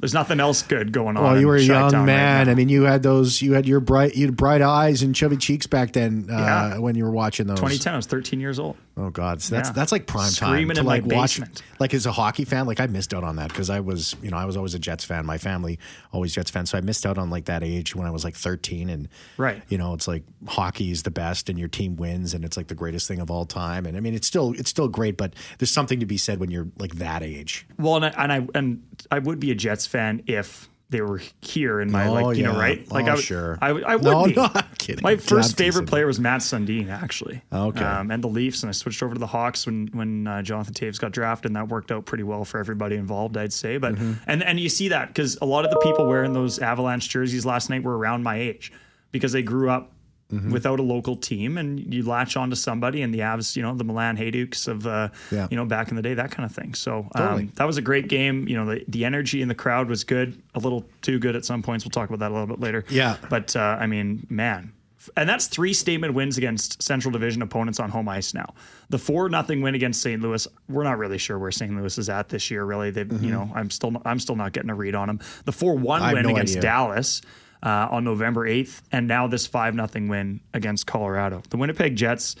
there's 0.00 0.14
nothing 0.14 0.40
else 0.40 0.62
good 0.62 0.92
going 0.92 1.16
on. 1.16 1.22
Well, 1.22 1.40
you 1.40 1.46
were 1.46 1.56
a 1.56 1.60
young 1.62 1.92
right 1.92 2.04
man. 2.04 2.46
now. 2.46 2.52
I 2.52 2.54
mean, 2.54 2.68
you 2.68 2.82
had 2.82 3.02
those. 3.02 3.40
You 3.42 3.52
had 3.54 3.66
your 3.66 3.80
bright, 3.80 4.16
you 4.16 4.26
had 4.26 4.36
bright 4.36 4.62
eyes 4.62 5.02
and 5.02 5.14
chubby 5.14 5.36
cheeks 5.36 5.66
back 5.66 5.92
then 5.92 6.26
uh, 6.30 6.34
Yeah. 6.36 6.78
when 6.78 6.94
you 6.96 7.04
were 7.04 7.10
watching 7.10 7.46
those. 7.46 7.58
2010, 7.58 7.92
I 7.92 7.96
was 7.96 8.06
13 8.06 8.40
years 8.40 8.58
old. 8.58 8.76
Oh 8.96 9.08
God, 9.08 9.40
so 9.40 9.54
that's 9.54 9.68
Yeah. 9.70 9.72
that's 9.72 9.92
like 9.92 10.06
prime 10.06 10.30
time 10.32 10.50
Screaming 10.50 10.74
to 10.74 10.80
in 10.80 10.86
my 10.86 10.94
like 10.94 11.04
watch. 11.06 11.38
basement. 11.38 11.62
Like 11.78 11.94
as 11.94 12.04
a 12.04 12.12
hockey 12.12 12.44
fan, 12.44 12.66
like 12.66 12.80
I 12.80 12.86
missed 12.86 13.14
out 13.14 13.24
on 13.24 13.36
that 13.36 13.48
because 13.48 13.70
I 13.70 13.80
was, 13.80 14.14
you 14.22 14.30
know, 14.30 14.36
I 14.36 14.44
was 14.44 14.56
always 14.58 14.74
a 14.74 14.78
Jets 14.78 15.04
fan. 15.04 15.24
My 15.24 15.38
family 15.38 15.78
always 16.12 16.34
Jets 16.34 16.50
fans, 16.50 16.68
so 16.70 16.76
I 16.76 16.82
missed 16.82 17.06
out 17.06 17.16
on 17.16 17.30
like 17.30 17.46
that 17.46 17.62
age 17.62 17.94
when 17.96 18.06
I 18.06 18.10
was 18.10 18.24
like 18.24 18.36
13, 18.36 18.90
and 18.90 19.08
Right. 19.38 19.62
you 19.68 19.78
know, 19.78 19.94
it's 19.94 20.06
like 20.06 20.24
hockey 20.46 20.90
is 20.90 21.02
the 21.04 21.10
best, 21.10 21.48
and 21.48 21.58
your 21.58 21.68
team 21.68 21.96
wins, 21.96 22.34
and 22.34 22.44
it's 22.44 22.56
like 22.58 22.66
the 22.66 22.74
greatest 22.74 23.08
thing 23.08 23.20
of 23.20 23.30
all 23.30 23.46
time. 23.46 23.86
And 23.86 23.96
I 23.96 24.00
mean, 24.00 24.12
it's 24.14 24.26
still 24.26 24.52
it's 24.58 24.68
still 24.68 24.88
great, 24.88 25.16
but 25.16 25.34
there's 25.58 25.70
something 25.70 26.00
to 26.00 26.06
be 26.06 26.18
said 26.18 26.38
when 26.40 26.50
you're 26.50 26.68
like 26.78 26.96
that 26.96 27.22
age. 27.22 27.66
Well, 27.78 27.96
and 27.96 28.04
I, 28.06 28.08
and 28.24 28.32
I 28.32 28.46
and 28.54 28.82
I 29.10 29.18
would 29.20 29.40
be 29.40 29.50
a 29.50 29.54
Jets 29.54 29.86
fan 29.90 30.22
if 30.26 30.68
they 30.88 31.00
were 31.02 31.20
here 31.40 31.80
in 31.80 31.88
my 31.92 32.08
Oh, 32.08 32.12
like 32.14 32.36
you 32.36 32.42
know 32.42 32.58
right 32.58 32.90
like 32.90 33.04
Oh, 33.06 33.10
I 33.10 33.14
would- 33.14 33.22
sure. 33.22 33.58
I, 33.62 33.72
would- 33.72 33.84
I 33.84 33.94
would 33.94 34.04
No, 34.04 34.24
be. 34.24 34.32
no, 34.36 34.48
I'm 34.52 34.64
kidding. 34.76 35.02
My 35.04 35.14
first 35.16 35.56
favorite 35.56 35.86
player 35.86 36.04
was 36.04 36.18
Mats 36.18 36.50
Sundin 36.50 36.88
actually. 36.90 37.42
Okay. 37.52 37.84
um, 37.84 38.10
and 38.10 38.24
the 38.24 38.28
Leafs, 38.28 38.64
and 38.64 38.70
I 38.70 38.72
switched 38.72 39.00
over 39.02 39.14
to 39.14 39.20
the 39.20 39.26
Hawks 39.28 39.66
when 39.66 39.88
when 39.92 40.26
uh, 40.26 40.42
Jonathan 40.42 40.74
Toews 40.74 40.98
got 40.98 41.12
drafted, 41.12 41.50
and 41.50 41.56
that 41.56 41.68
worked 41.68 41.92
out 41.92 42.06
pretty 42.06 42.24
well 42.24 42.44
for 42.44 42.58
everybody 42.58 42.96
involved, 42.96 43.36
I'd 43.36 43.52
say. 43.52 43.78
But 43.78 43.94
Mm-hmm. 43.94 44.12
and 44.26 44.42
and 44.42 44.58
you 44.58 44.68
see 44.68 44.88
that 44.88 45.08
because 45.08 45.38
a 45.40 45.44
lot 45.46 45.64
of 45.64 45.70
the 45.70 45.78
people 45.78 46.06
wearing 46.06 46.32
those 46.32 46.58
Avalanche 46.58 47.08
jerseys 47.08 47.46
last 47.46 47.70
night 47.70 47.84
were 47.84 47.96
around 47.96 48.24
my 48.24 48.36
age 48.40 48.72
because 49.12 49.30
they 49.30 49.42
grew 49.42 49.70
up. 49.70 49.92
Mm-hmm. 50.30 50.52
Without 50.52 50.78
a 50.78 50.82
local 50.82 51.16
team, 51.16 51.58
and 51.58 51.92
you 51.92 52.04
latch 52.04 52.36
on 52.36 52.50
to 52.50 52.56
somebody, 52.56 53.02
and 53.02 53.12
the 53.12 53.18
Avs, 53.18 53.56
you 53.56 53.62
know, 53.62 53.74
the 53.74 53.82
Milan 53.84 54.16
Hejduks 54.16 54.68
of, 54.68 54.86
uh, 54.86 55.08
Yeah. 55.32 55.48
you 55.50 55.56
know, 55.56 55.64
back 55.64 55.88
in 55.90 55.96
the 55.96 56.02
day, 56.02 56.14
that 56.14 56.30
kind 56.30 56.44
of 56.48 56.54
thing. 56.54 56.74
So 56.74 56.98
um, 56.98 57.10
Totally. 57.16 57.44
that 57.56 57.64
was 57.66 57.76
a 57.78 57.82
great 57.82 58.06
game. 58.08 58.46
You 58.46 58.56
know, 58.56 58.66
the, 58.66 58.84
the 58.86 59.04
energy 59.04 59.42
in 59.42 59.48
the 59.48 59.54
crowd 59.56 59.88
was 59.88 60.04
good, 60.04 60.40
a 60.54 60.60
little 60.60 60.84
too 61.02 61.18
good 61.18 61.34
at 61.34 61.44
some 61.44 61.62
points. 61.62 61.84
We'll 61.84 61.90
talk 61.90 62.08
about 62.08 62.20
that 62.20 62.30
a 62.30 62.34
little 62.34 62.46
bit 62.46 62.60
later. 62.60 62.84
Yeah. 62.88 63.16
But 63.28 63.56
uh, 63.56 63.76
I 63.80 63.86
mean, 63.86 64.26
man. 64.30 64.72
And 65.16 65.26
that's 65.26 65.46
three 65.46 65.72
statement 65.72 66.12
wins 66.12 66.36
against 66.36 66.82
Central 66.82 67.10
Division 67.10 67.40
opponents 67.40 67.80
on 67.80 67.88
home 67.88 68.06
ice 68.06 68.34
now. 68.34 68.52
The 68.90 68.98
four 68.98 69.30
nothing 69.30 69.62
win 69.62 69.74
against 69.74 70.02
St. 70.02 70.20
Louis. 70.20 70.46
We're 70.68 70.84
not 70.84 70.98
really 70.98 71.16
sure 71.16 71.38
where 71.38 71.50
St. 71.50 71.74
Louis 71.74 71.96
is 71.96 72.10
at 72.10 72.28
this 72.28 72.50
year. 72.50 72.64
Really, 72.64 72.90
they 72.90 73.04
you 73.16 73.30
know 73.32 73.50
I'm 73.54 73.70
still 73.70 74.00
I'm 74.04 74.20
still 74.20 74.36
not 74.36 74.52
getting 74.52 74.68
a 74.68 74.74
read 74.74 74.94
on 74.94 75.08
them. 75.08 75.20
The 75.46 75.52
four 75.52 75.74
one 75.74 76.02
Mm-hmm. 76.02 76.12
Win 76.14 76.22
no 76.24 76.30
against 76.34 76.52
idea. 76.58 76.62
Dallas 76.62 77.22
uh, 77.62 77.88
on 77.90 78.04
November 78.04 78.46
eighth, 78.46 78.82
and 78.92 79.06
now 79.08 79.26
this 79.26 79.46
five 79.46 79.74
nothing 79.74 80.08
win 80.08 80.40
against 80.54 80.86
Colorado. 80.86 81.42
The 81.50 81.56
Winnipeg 81.56 81.96
Jets 81.96 82.36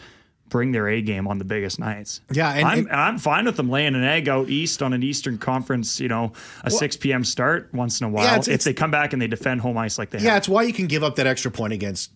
bring 0.48 0.72
their 0.72 0.88
A 0.88 1.00
game 1.00 1.28
on 1.28 1.38
the 1.38 1.44
biggest 1.44 1.78
nights. 1.78 2.20
Yeah, 2.32 2.50
and- 2.52 2.66
I'm 2.66 2.78
and- 2.78 2.90
I'm 2.90 3.18
fine 3.18 3.44
with 3.44 3.56
them 3.56 3.68
laying 3.70 3.94
an 3.94 4.02
egg 4.02 4.28
out 4.28 4.48
east 4.48 4.82
on 4.82 4.92
an 4.92 5.02
Eastern 5.02 5.38
Conference. 5.38 6.00
You 6.00 6.08
know, 6.08 6.32
a 6.64 6.70
six 6.70 6.96
p.m. 6.96 7.22
start 7.24 7.68
once 7.72 8.00
in 8.00 8.06
a 8.06 8.10
while. 8.10 8.24
it's- 8.26 8.48
if 8.48 8.54
it's- 8.54 8.64
they 8.64 8.72
come 8.74 8.90
back 8.90 9.12
and 9.12 9.22
they 9.22 9.28
defend 9.28 9.60
home 9.60 9.78
ice 9.78 9.96
like 9.98 10.10
they 10.10 10.18
Yeah, 10.18 10.30
have. 10.30 10.38
it's 10.38 10.48
why 10.48 10.62
you 10.64 10.72
can 10.72 10.86
give 10.88 11.04
up 11.04 11.16
that 11.16 11.26
extra 11.28 11.50
point 11.52 11.72
against 11.72 12.10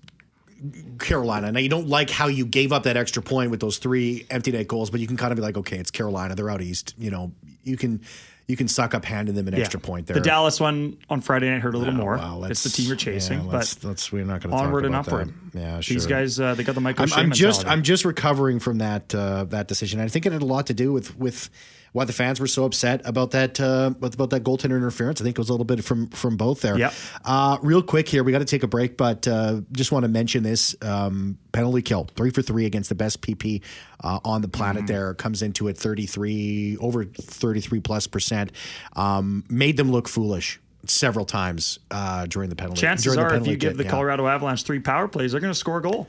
Carolina. 0.99 1.53
Now 1.53 1.61
you 1.61 1.69
don't 1.69 1.89
like 1.89 2.11
how 2.11 2.27
you 2.29 2.47
gave 2.47 2.73
up 2.73 2.85
that 2.85 2.97
extra 2.97 3.23
point 3.23 3.51
with 3.51 3.61
those 3.61 3.79
three 3.79 4.27
empty 4.31 4.51
net 4.53 4.67
goals, 4.69 4.91
but 4.91 5.01
you 5.01 5.07
can 5.07 5.17
kind 5.17 5.31
of 5.33 5.37
be 5.37 5.43
like, 5.43 5.57
okay, 5.59 5.77
it's 5.79 5.91
Carolina, 5.91 6.35
they're 6.35 6.51
out 6.51 6.63
east. 6.63 6.95
You 6.99 7.11
know, 7.11 7.33
you 7.65 7.77
can 7.77 8.01
you 8.47 8.57
can 8.57 8.69
suck 8.69 8.95
up 8.95 9.05
handing 9.05 9.35
them 9.35 9.49
an 9.49 9.55
extra 9.55 9.81
point 9.81 10.07
there. 10.07 10.15
The 10.15 10.21
Dallas 10.21 10.61
one 10.61 10.99
on 11.09 11.21
Friday 11.21 11.51
night 11.51 11.63
hurt 11.63 11.75
a 11.75 11.79
little 11.79 11.95
more. 11.95 12.17
Well, 12.17 12.45
it's 12.45 12.63
the 12.63 12.71
team 12.71 12.87
you're 12.87 12.97
chasing, 12.97 13.39
yeah, 13.39 13.45
but 13.47 13.55
let's, 13.55 13.85
let's 13.85 14.13
we're 14.13 14.25
not 14.25 14.43
going 14.43 14.55
to 14.55 14.63
onward 14.63 14.83
talk 14.83 14.87
and 14.87 14.95
upward. 14.95 15.35
That. 15.53 15.59
Yeah, 15.59 15.81
sure. 15.81 15.95
These 15.95 16.07
guys, 16.07 16.39
uh, 16.39 16.55
they 16.55 16.63
got 16.63 16.75
the 16.75 16.81
Michael 16.81 17.05
I'm, 17.05 17.13
I'm 17.13 17.31
just 17.33 17.61
mentality. 17.61 17.79
I'm 17.79 17.83
just 17.83 18.05
recovering 18.05 18.61
from 18.61 18.79
that 18.79 19.15
uh, 19.15 19.45
that 19.45 19.69
decision. 19.69 20.01
I 20.01 20.09
think 20.09 20.27
it 20.27 20.33
had 20.33 20.43
a 20.43 20.47
lot 20.47 20.67
to 20.67 20.75
do 20.75 20.93
with 20.93 21.17
with 21.19 21.49
why 21.95 22.05
the 22.05 22.13
fans 22.13 22.41
were 22.41 22.49
so 22.49 22.65
upset 22.65 23.03
about 23.05 23.31
that 23.31 23.61
uh, 23.61 23.93
about 24.03 24.31
that 24.31 24.43
goaltender 24.43 24.77
interference. 24.77 25.21
I 25.21 25.25
think 25.25 25.39
it 25.39 25.39
was 25.39 25.49
a 25.49 25.53
little 25.53 25.65
bit 25.65 25.85
from 25.85 26.09
from 26.09 26.37
both 26.37 26.61
there. 26.61 26.77
Yep. 26.77 26.93
Uh, 27.25 27.59
real 27.63 27.83
quick 27.83 28.09
here, 28.09 28.25
we 28.25 28.33
got 28.33 28.41
to 28.41 28.45
take 28.45 28.65
a 28.65 28.67
break, 28.67 28.97
but 28.97 29.29
uh, 29.29 29.61
just 29.71 29.93
want 29.93 30.03
to 30.03 30.09
mention 30.09 30.43
this 30.43 30.75
um, 30.83 31.39
penalty 31.53 31.83
kill, 31.83 32.09
three 32.17 32.31
for 32.31 32.43
three 32.43 32.67
against 32.67 32.89
the 32.89 32.97
best 32.97 33.21
PP 33.21 33.63
uh, 34.03 34.19
on 34.25 34.43
the 34.43 34.49
planet. 34.49 34.83
Mm-hmm. 34.83 34.93
There 34.93 35.15
comes 35.15 35.41
into 35.41 35.69
it 35.69 35.79
33 35.79 36.79
over 36.81 37.05
33 37.05 37.79
plus 37.79 38.09
percent. 38.09 38.51
Um, 38.97 39.45
made 39.49 39.77
them 39.77 39.93
look 39.93 40.09
foolish. 40.09 40.61
Several 40.87 41.25
times 41.25 41.79
uh, 41.93 42.27
during 42.27 42.51
the 42.51 42.57
penalty. 42.57 42.81
Chances 42.81 43.05
during 43.15 43.21
the 43.29 43.35
are, 43.35 43.39
if 43.39 43.47
you 43.47 43.57
give 43.57 43.71
kick, 43.71 43.77
the 43.79 43.85
yeah. 43.85 43.91
Colorado 43.91 44.27
Avalanche 44.27 44.65
three 44.65 44.81
power 44.81 45.07
plays, 45.07 45.31
they're 45.31 45.41
going 45.41 45.53
to 45.53 45.59
score 45.59 45.79
a 45.79 45.83
goal. 45.83 46.09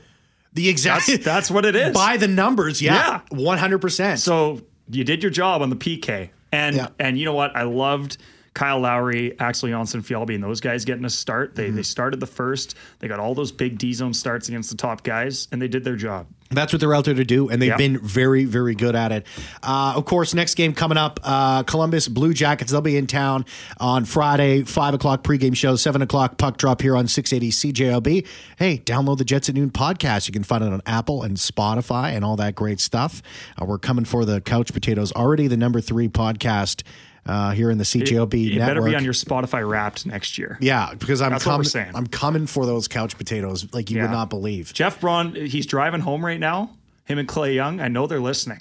the 0.52 0.68
exact 0.68 1.06
That's 1.06 1.24
that's 1.24 1.50
what 1.50 1.64
it 1.64 1.76
is. 1.76 1.94
by 1.94 2.16
the 2.16 2.26
numbers, 2.28 2.82
yeah, 2.82 2.94
Yeah. 2.94 3.20
one 3.30 3.56
hundred 3.56 3.78
percent. 3.78 4.18
So 4.20 4.60
you 4.90 5.04
did 5.04 5.22
your 5.22 5.30
job 5.30 5.62
on 5.62 5.70
the 5.70 5.76
PK, 5.76 6.30
and 6.52 6.76
Yeah. 6.76 6.88
and 6.98 7.18
you 7.18 7.24
know 7.24 7.32
what? 7.34 7.54
I 7.56 7.62
loved 7.62 8.18
Kyle 8.56 8.80
Lowry, 8.80 9.38
Axel 9.38 9.68
Jonsson, 9.68 10.00
Fjallby, 10.02 10.34
and 10.34 10.42
those 10.42 10.62
guys 10.62 10.86
getting 10.86 11.04
a 11.04 11.10
start. 11.10 11.54
They 11.54 11.66
Mm-hmm. 11.66 11.76
they 11.76 11.82
started 11.82 12.20
the 12.20 12.26
first. 12.26 12.74
They 13.00 13.06
got 13.08 13.20
all 13.20 13.34
those 13.34 13.52
big 13.52 13.76
D 13.76 13.92
zone 13.92 14.14
starts 14.14 14.48
against 14.48 14.70
the 14.70 14.76
top 14.78 15.02
guys, 15.04 15.46
and 15.52 15.60
they 15.60 15.68
did 15.68 15.84
their 15.84 15.94
job. 15.96 16.26
That's 16.50 16.72
what 16.72 16.80
they're 16.80 16.94
out 16.94 17.04
there 17.04 17.12
to 17.14 17.24
do, 17.24 17.48
and 17.50 17.60
they've 17.60 17.68
Yeah. 17.70 17.76
been 17.76 17.98
very, 17.98 18.44
very 18.46 18.74
good 18.74 18.94
at 18.96 19.12
it. 19.12 19.26
Uh, 19.62 19.92
of 19.96 20.04
course, 20.06 20.32
next 20.32 20.54
game 20.54 20.72
coming 20.72 20.96
up, 20.96 21.20
uh, 21.24 21.64
Columbus 21.64 22.08
Blue 22.08 22.32
Jackets. 22.32 22.70
They'll 22.72 22.80
be 22.80 22.96
in 22.96 23.06
town 23.06 23.44
on 23.78 24.04
Friday, 24.06 24.62
five 24.62 24.94
o'clock 24.94 25.22
pregame 25.22 25.54
show, 25.56 25.76
seven 25.76 26.00
o'clock 26.02 26.38
puck 26.38 26.56
drop 26.56 26.80
here 26.80 26.96
on 26.96 27.08
six 27.08 27.32
eighty 27.34 27.50
CJOB. 27.50 28.24
Hey, 28.58 28.78
download 28.78 29.18
the 29.18 29.24
Jets 29.26 29.48
at 29.50 29.54
Noon 29.56 29.70
podcast. 29.70 30.28
You 30.28 30.32
can 30.32 30.44
find 30.44 30.64
it 30.64 30.72
on 30.72 30.80
Apple 30.86 31.22
and 31.24 31.36
Spotify 31.36 32.12
and 32.16 32.24
all 32.24 32.36
that 32.36 32.54
great 32.54 32.80
stuff. 32.80 33.22
Uh, 33.60 33.66
we're 33.66 33.78
coming 33.78 34.04
for 34.06 34.24
the 34.24 34.40
Couch 34.40 34.72
Potatoes, 34.72 35.12
already 35.12 35.46
the 35.48 35.56
number 35.58 35.80
three 35.82 36.08
podcast 36.08 36.82
uh, 37.26 37.50
here 37.52 37.70
in 37.70 37.78
the 37.78 37.84
CJOB 37.84 38.34
You 38.40 38.58
network. 38.58 38.68
better 38.68 38.82
be 38.82 38.94
on 38.94 39.04
your 39.04 39.12
Spotify 39.12 39.68
Wrapped 39.68 40.06
next 40.06 40.38
year. 40.38 40.58
yeah, 40.60 40.92
because 40.98 41.20
I'm 41.22 41.32
That's 41.32 41.44
coming. 41.44 41.66
I'm 41.94 42.06
coming 42.06 42.46
for 42.46 42.66
those 42.66 42.88
couch 42.88 43.16
potatoes 43.18 43.66
like 43.72 43.90
you 43.90 44.00
would 44.02 44.10
not 44.10 44.30
believe. 44.30 44.72
Jeff 44.72 45.00
Braun, 45.00 45.34
he's 45.34 45.66
driving 45.66 46.00
home 46.00 46.24
right 46.24 46.40
now. 46.40 46.70
Him 47.04 47.18
and 47.18 47.28
Clay 47.28 47.54
Young. 47.54 47.80
I 47.80 47.88
know 47.88 48.06
they're 48.06 48.20
listening. 48.20 48.60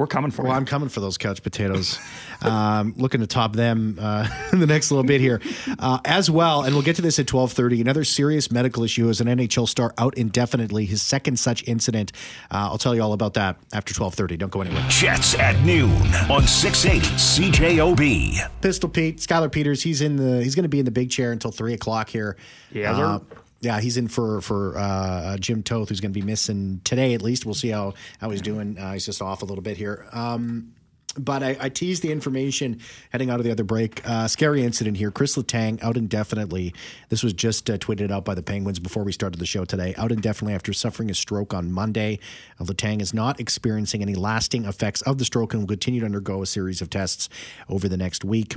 We're 0.00 0.06
coming 0.06 0.30
for 0.30 0.44
Well, 0.44 0.52
you. 0.52 0.56
I'm 0.56 0.64
coming 0.64 0.88
for 0.88 1.00
those 1.00 1.18
couch 1.18 1.42
potatoes. 1.42 1.98
um, 2.40 2.94
looking 2.96 3.20
to 3.20 3.26
top 3.26 3.52
them 3.52 3.98
uh, 4.00 4.26
in 4.50 4.58
the 4.60 4.66
next 4.66 4.90
little 4.90 5.04
bit 5.04 5.20
here, 5.20 5.42
uh, 5.78 5.98
as 6.06 6.30
well. 6.30 6.62
And 6.62 6.74
we'll 6.74 6.82
get 6.84 6.96
to 6.96 7.02
this 7.02 7.18
at 7.18 7.26
12:30. 7.26 7.82
Another 7.82 8.02
serious 8.04 8.50
medical 8.50 8.82
issue 8.82 9.10
as 9.10 9.20
an 9.20 9.26
NHL 9.26 9.68
star 9.68 9.92
out 9.98 10.16
indefinitely. 10.16 10.86
His 10.86 11.02
second 11.02 11.38
such 11.38 11.62
incident. 11.68 12.12
Uh, 12.50 12.70
I'll 12.72 12.78
tell 12.78 12.94
you 12.94 13.02
all 13.02 13.12
about 13.12 13.34
that 13.34 13.56
after 13.74 13.92
12:30. 13.92 14.38
Don't 14.38 14.50
go 14.50 14.62
anywhere. 14.62 14.82
Jets 14.88 15.34
at 15.34 15.62
noon 15.66 15.90
on 16.30 16.46
680 16.46 17.06
CJOB. 17.16 18.60
Pistol 18.62 18.88
Pete, 18.88 19.18
Skylar 19.18 19.52
Peters. 19.52 19.82
He's 19.82 20.00
in 20.00 20.16
the. 20.16 20.42
He's 20.42 20.54
going 20.54 20.62
to 20.62 20.68
be 20.70 20.78
in 20.78 20.86
the 20.86 20.90
big 20.90 21.10
chair 21.10 21.30
until 21.30 21.50
three 21.50 21.74
o'clock 21.74 22.08
here. 22.08 22.38
Yeah, 22.72 22.92
Uh, 22.96 23.18
sir. 23.18 23.24
Yeah, 23.60 23.80
he's 23.80 23.96
in 23.96 24.08
for 24.08 24.40
for 24.40 24.76
uh, 24.76 25.36
Jim 25.36 25.62
Toth, 25.62 25.90
who's 25.90 26.00
going 26.00 26.12
to 26.12 26.18
be 26.18 26.24
missing 26.24 26.80
today 26.84 27.14
at 27.14 27.22
least. 27.22 27.44
We'll 27.44 27.54
see 27.54 27.68
how 27.68 27.94
how 28.18 28.30
he's 28.30 28.42
doing. 28.42 28.78
Uh, 28.78 28.94
he's 28.94 29.06
just 29.06 29.20
off 29.22 29.42
a 29.42 29.44
little 29.44 29.62
bit 29.62 29.76
here. 29.76 30.06
Um, 30.12 30.72
but 31.18 31.42
I, 31.42 31.56
I 31.60 31.68
teased 31.68 32.02
the 32.02 32.12
information 32.12 32.80
heading 33.10 33.30
out 33.30 33.40
of 33.40 33.44
the 33.44 33.50
other 33.50 33.64
break. 33.64 34.00
Uh, 34.08 34.28
scary 34.28 34.62
incident 34.62 34.96
here. 34.96 35.10
Chris 35.10 35.36
Letang 35.36 35.82
out 35.82 35.96
indefinitely. 35.96 36.72
This 37.08 37.22
was 37.22 37.32
just 37.32 37.68
uh, 37.68 37.78
tweeted 37.78 38.12
out 38.12 38.24
by 38.24 38.34
the 38.34 38.42
Penguins 38.42 38.78
before 38.78 39.02
we 39.02 39.10
started 39.12 39.40
the 39.40 39.46
show 39.46 39.64
today. 39.64 39.94
Out 39.98 40.12
indefinitely 40.12 40.54
after 40.54 40.72
suffering 40.72 41.10
a 41.10 41.14
stroke 41.14 41.52
on 41.52 41.72
Monday. 41.72 42.20
Uh, 42.60 42.64
Letang 42.64 43.02
is 43.02 43.12
not 43.12 43.40
experiencing 43.40 44.02
any 44.02 44.14
lasting 44.14 44.64
effects 44.64 45.02
of 45.02 45.18
the 45.18 45.24
stroke 45.24 45.52
and 45.52 45.62
will 45.62 45.68
continue 45.68 46.00
to 46.00 46.06
undergo 46.06 46.42
a 46.42 46.46
series 46.46 46.80
of 46.80 46.90
tests 46.90 47.28
over 47.68 47.88
the 47.88 47.96
next 47.96 48.24
week. 48.24 48.54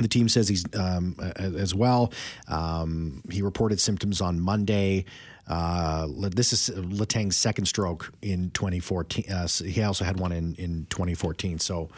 The 0.00 0.08
team 0.08 0.28
says 0.28 0.48
he's 0.48 0.64
um, 0.74 1.16
as 1.36 1.74
well. 1.74 2.12
Um, 2.48 3.22
he 3.30 3.42
reported 3.42 3.80
symptoms 3.80 4.20
on 4.20 4.40
Monday. 4.40 5.04
Uh, 5.46 6.06
this 6.30 6.52
is 6.52 6.70
Letang's 6.70 7.36
second 7.36 7.66
stroke 7.66 8.12
in 8.22 8.50
2014. 8.52 9.24
Uh, 9.30 9.48
he 9.64 9.82
also 9.82 10.04
had 10.04 10.18
one 10.20 10.32
in, 10.32 10.54
in 10.54 10.86
2014. 10.90 11.58
So, 11.58 11.90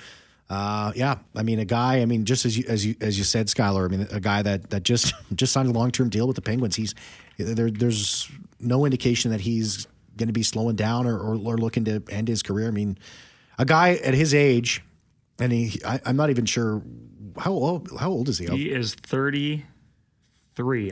uh, 0.49 0.93
yeah, 0.97 1.19
I 1.37 1.43
mean, 1.43 1.59
a 1.59 1.65
guy. 1.65 2.01
I 2.01 2.07
mean, 2.07 2.25
just 2.25 2.45
as 2.45 2.57
you 2.57 2.65
as 2.69 2.85
you 2.85 2.97
as 3.01 3.19
you 3.19 3.25
said, 3.25 3.47
Skylar. 3.47 3.85
I 3.85 3.89
mean, 3.89 4.09
a 4.11 4.21
guy 4.21 4.43
that 4.43 4.71
that 4.71 4.83
just 4.83 5.15
just 5.35 5.53
signed 5.53 5.69
a 5.69 5.73
long 5.73 5.91
term 5.91 6.09
deal 6.09 6.27
with 6.27 6.37
the 6.37 6.43
Penguins. 6.43 6.77
He's 6.77 6.95
there. 7.39 7.71
There's 7.71 8.31
no 8.59 8.85
indication 8.85 9.31
that 9.31 9.41
he's 9.41 9.87
going 10.17 10.29
to 10.29 10.33
be 10.33 10.43
slowing 10.43 10.77
down 10.77 11.07
or, 11.07 11.19
or, 11.19 11.35
or 11.35 11.57
looking 11.57 11.85
to 11.85 12.03
end 12.11 12.29
his 12.29 12.43
career. 12.43 12.69
I 12.69 12.71
mean, 12.71 12.99
a 13.59 13.65
guy 13.65 13.95
at 13.95 14.15
his 14.15 14.35
age, 14.35 14.83
and 15.39 15.53
he. 15.53 15.81
I, 15.85 16.01
I'm 16.07 16.17
not 16.17 16.31
even 16.31 16.47
sure 16.47 16.83
how 17.39 17.53
old. 17.53 17.89
How 17.99 18.11
old 18.11 18.29
is 18.29 18.39
he? 18.39 18.47
he 18.47 18.71
is 18.71 18.95
33. 18.95 19.65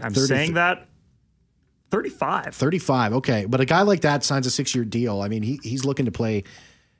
I'm 0.00 0.12
33. 0.14 0.26
saying 0.26 0.54
that 0.54 0.86
35. 1.90 2.54
35. 2.54 3.12
Okay. 3.14 3.44
But 3.46 3.60
a 3.60 3.64
guy 3.64 3.82
like 3.82 4.02
that 4.02 4.24
signs 4.24 4.46
a 4.46 4.50
six 4.50 4.74
year 4.74 4.84
deal. 4.84 5.20
I 5.20 5.28
mean, 5.28 5.42
he, 5.42 5.58
he's 5.62 5.84
looking 5.84 6.06
to 6.06 6.12
play 6.12 6.44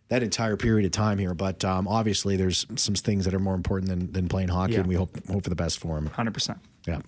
that 0.08 0.22
entire 0.22 0.56
period 0.56 0.84
of 0.86 0.92
time 0.92 1.18
here. 1.18 1.34
But 1.34 1.64
um, 1.64 1.86
obviously, 1.88 2.36
there's 2.36 2.66
some 2.76 2.94
things 2.94 3.24
that 3.24 3.34
are 3.34 3.38
more 3.38 3.54
important 3.54 3.88
than, 3.88 4.12
than 4.12 4.28
playing 4.28 4.48
hockey, 4.48 4.72
Yeah. 4.74 4.80
and 4.80 4.88
we 4.88 4.96
hope 4.96 5.10
hope 5.28 5.44
for 5.44 5.50
the 5.50 5.56
best 5.56 5.78
for 5.78 5.96
him. 5.96 6.08
100%. 6.10 6.58
Yeah. 6.86 7.00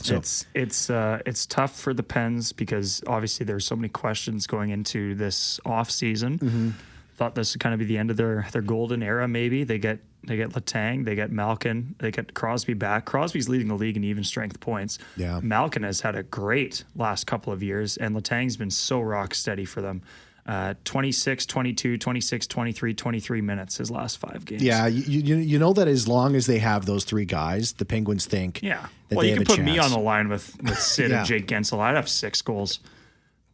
So 0.00 0.14
it's 0.14 0.46
it's 0.54 0.90
uh, 0.90 1.20
it's 1.26 1.44
tough 1.44 1.76
for 1.76 1.92
the 1.92 2.04
Pens 2.04 2.52
because 2.52 3.02
obviously 3.08 3.44
there's 3.44 3.66
so 3.66 3.74
many 3.74 3.88
questions 3.88 4.46
going 4.46 4.70
into 4.70 5.16
this 5.16 5.58
off 5.66 5.90
season. 5.90 6.38
Mm-hmm. 6.38 6.70
Thought 7.18 7.34
this 7.34 7.52
would 7.54 7.60
kind 7.60 7.72
of 7.74 7.78
be 7.80 7.84
the 7.84 7.98
end 7.98 8.10
of 8.10 8.16
their 8.16 8.46
their 8.52 8.62
golden 8.62 9.02
era. 9.02 9.26
Maybe 9.28 9.64
they 9.64 9.78
get 9.78 9.98
they 10.24 10.36
get 10.36 10.50
Letang, 10.50 11.04
they 11.04 11.14
get 11.16 11.30
Malkin, 11.32 11.94
they 11.98 12.10
get 12.12 12.32
Crosby 12.32 12.74
back. 12.74 13.04
Crosby's 13.06 13.48
leading 13.48 13.68
the 13.68 13.74
league 13.74 13.96
in 13.96 14.04
even 14.04 14.22
strength 14.24 14.60
points. 14.60 14.98
Yeah. 15.16 15.40
Malkin 15.42 15.82
has 15.82 16.00
had 16.00 16.14
a 16.14 16.22
great 16.22 16.84
last 16.96 17.26
couple 17.26 17.52
of 17.52 17.60
years, 17.62 17.96
and 17.96 18.14
Letang's 18.14 18.56
been 18.56 18.70
so 18.70 19.00
rock 19.00 19.34
steady 19.34 19.64
for 19.64 19.80
them. 19.82 20.02
Uh, 20.46 20.72
26, 20.84 21.44
22, 21.44 21.98
26, 21.98 22.46
23, 22.46 22.94
23 22.94 23.40
minutes 23.42 23.76
his 23.76 23.90
last 23.90 24.16
five 24.16 24.46
games. 24.46 24.62
yeah, 24.62 24.86
you, 24.86 25.20
you 25.20 25.36
you 25.36 25.58
know 25.58 25.74
that 25.74 25.86
as 25.88 26.08
long 26.08 26.34
as 26.36 26.46
they 26.46 26.58
have 26.58 26.86
those 26.86 27.04
three 27.04 27.26
guys, 27.26 27.74
the 27.74 27.84
Penguins 27.84 28.24
think 28.26 28.62
Yeah. 28.62 28.86
that 29.08 29.16
Well, 29.16 29.24
they 29.24 29.30
you 29.30 29.36
can 29.36 29.44
put 29.44 29.58
me 29.60 29.78
on 29.78 29.90
the 29.90 29.98
line 29.98 30.28
with, 30.30 30.56
with 30.62 30.78
Sid 30.78 31.10
Yeah. 31.10 31.18
and 31.18 31.26
Jake 31.26 31.46
Guentzel. 31.48 31.80
I'd 31.80 31.96
have 31.96 32.08
six 32.08 32.40
goals. 32.40 32.80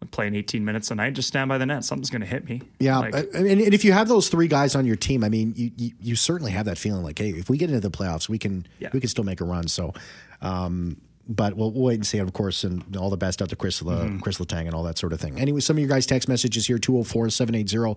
I'm 0.04 0.08
playing 0.08 0.34
18 0.34 0.64
minutes 0.64 0.90
a 0.90 0.94
night. 0.94 1.14
Just 1.14 1.28
stand 1.28 1.48
by 1.48 1.56
the 1.56 1.64
net. 1.66 1.82
Something's 1.84 2.10
going 2.10 2.20
to 2.20 2.26
hit 2.26 2.46
me. 2.48 2.60
Yeah, 2.78 2.98
Like, 2.98 3.14
and, 3.14 3.46
and 3.46 3.60
if 3.74 3.84
you 3.84 3.92
have 3.92 4.06
those 4.08 4.28
three 4.28 4.48
guys 4.48 4.74
on 4.74 4.84
your 4.84 4.96
team, 4.96 5.24
I 5.24 5.28
mean, 5.30 5.54
you, 5.56 5.70
you 5.76 5.90
you 6.00 6.16
certainly 6.16 6.52
have 6.52 6.66
that 6.66 6.76
feeling 6.78 7.02
like, 7.02 7.18
hey, 7.18 7.30
if 7.30 7.48
we 7.48 7.56
get 7.56 7.70
into 7.70 7.80
the 7.80 7.90
playoffs, 7.90 8.28
we 8.28 8.38
can 8.38 8.66
Yeah. 8.78 8.90
we 8.92 9.00
can 9.00 9.08
still 9.08 9.24
make 9.24 9.40
a 9.40 9.44
run. 9.44 9.66
So, 9.68 9.94
um, 10.42 10.98
but 11.26 11.56
we'll, 11.56 11.70
we'll 11.70 11.84
wait 11.84 11.94
and 11.94 12.06
see, 12.06 12.18
of 12.18 12.30
course, 12.34 12.64
and 12.64 12.96
all 12.98 13.08
the 13.08 13.16
best 13.16 13.40
out 13.40 13.48
to 13.48 13.56
Chris, 13.56 13.80
Mm-hmm. 13.80 14.16
uh, 14.18 14.20
Chris 14.20 14.36
Letang 14.38 14.66
and 14.66 14.74
all 14.74 14.82
that 14.82 14.98
sort 14.98 15.14
of 15.14 15.20
thing. 15.22 15.40
Anyway, 15.40 15.60
some 15.60 15.76
of 15.76 15.80
your 15.80 15.88
guys' 15.88 16.04
text 16.04 16.28
messages 16.28 16.66
here 16.66 16.76
204 16.76 17.30
780 17.30 17.96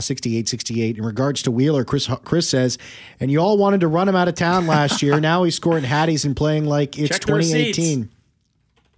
6868. 0.00 0.98
In 0.98 1.04
regards 1.04 1.42
to 1.42 1.52
Wheeler, 1.52 1.84
Chris 1.84 2.08
Chris 2.24 2.48
says, 2.48 2.76
and 3.20 3.30
you 3.30 3.38
all 3.38 3.56
wanted 3.56 3.80
to 3.82 3.88
run 3.88 4.08
him 4.08 4.16
out 4.16 4.26
of 4.26 4.34
town 4.34 4.66
last 4.66 5.00
year. 5.02 5.20
now 5.30 5.44
he's 5.44 5.54
scoring 5.54 5.84
hatties 5.84 6.24
and 6.24 6.34
playing 6.36 6.64
like 6.64 6.98
it's 6.98 7.10
Check 7.10 7.20
2018. 7.20 8.10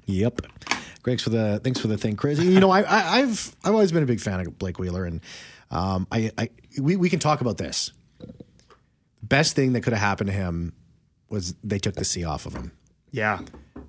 Yep. 0.07 0.43
Thanks 1.09 1.23
for 1.23 1.31
the 1.31 1.59
thanks 1.65 1.81
for 1.81 1.88
the 1.88 1.97
thing, 1.97 2.17
Chris. 2.17 2.38
You 2.38 2.61
know, 2.61 2.71
I, 2.71 2.83
I, 2.83 3.19
I've 3.21 3.57
I've 3.65 3.73
always 3.73 3.93
been 3.93 4.03
a 4.03 4.07
big 4.07 4.21
fan 4.21 4.41
of 4.41 4.59
Blake 4.59 4.79
Wheeler, 4.79 5.07
and 5.07 5.23
um, 5.71 6.07
I, 6.12 6.31
I 6.37 6.50
we, 6.79 6.97
we 6.97 7.09
can 7.09 7.19
talk 7.19 7.41
about 7.41 7.57
this. 7.57 7.93
Best 9.23 9.57
thing 9.57 9.73
that 9.73 9.81
could 9.81 9.95
have 9.95 10.03
happened 10.03 10.29
to 10.29 10.37
him 10.37 10.75
was 11.31 11.55
they 11.65 11.79
took 11.79 11.95
the 11.95 12.05
C 12.05 12.25
off 12.25 12.45
of 12.45 12.53
him. 12.53 12.73
yeah. 13.11 13.41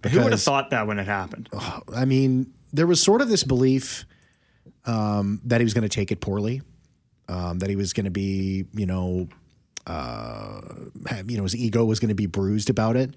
Who 0.09 0.21
would 0.21 0.31
have 0.31 0.41
thought 0.41 0.69
that 0.69 0.87
when 0.87 0.97
it 0.97 1.07
happened? 1.07 1.49
I 1.93 2.05
mean, 2.05 2.53
there 2.71 2.87
was 2.87 3.03
sort 3.03 3.21
of 3.21 3.27
this 3.27 3.43
belief 3.43 4.05
um, 4.85 5.41
that 5.43 5.59
he 5.59 5.65
was 5.65 5.73
going 5.73 5.81
to 5.81 5.89
take 5.89 6.13
it 6.13 6.21
poorly, 6.21 6.61
um, 7.27 7.59
that 7.59 7.69
he 7.69 7.75
was 7.75 7.91
going 7.91 8.05
to 8.05 8.11
be, 8.11 8.65
you 8.73 8.85
know, 8.85 9.27
uh, 9.87 10.61
have, 11.07 11.29
you 11.29 11.35
know, 11.35 11.43
his 11.43 11.53
ego 11.53 11.83
was 11.83 11.99
going 11.99 12.09
to 12.09 12.15
be 12.15 12.27
bruised 12.27 12.69
about 12.69 12.95
it. 12.95 13.13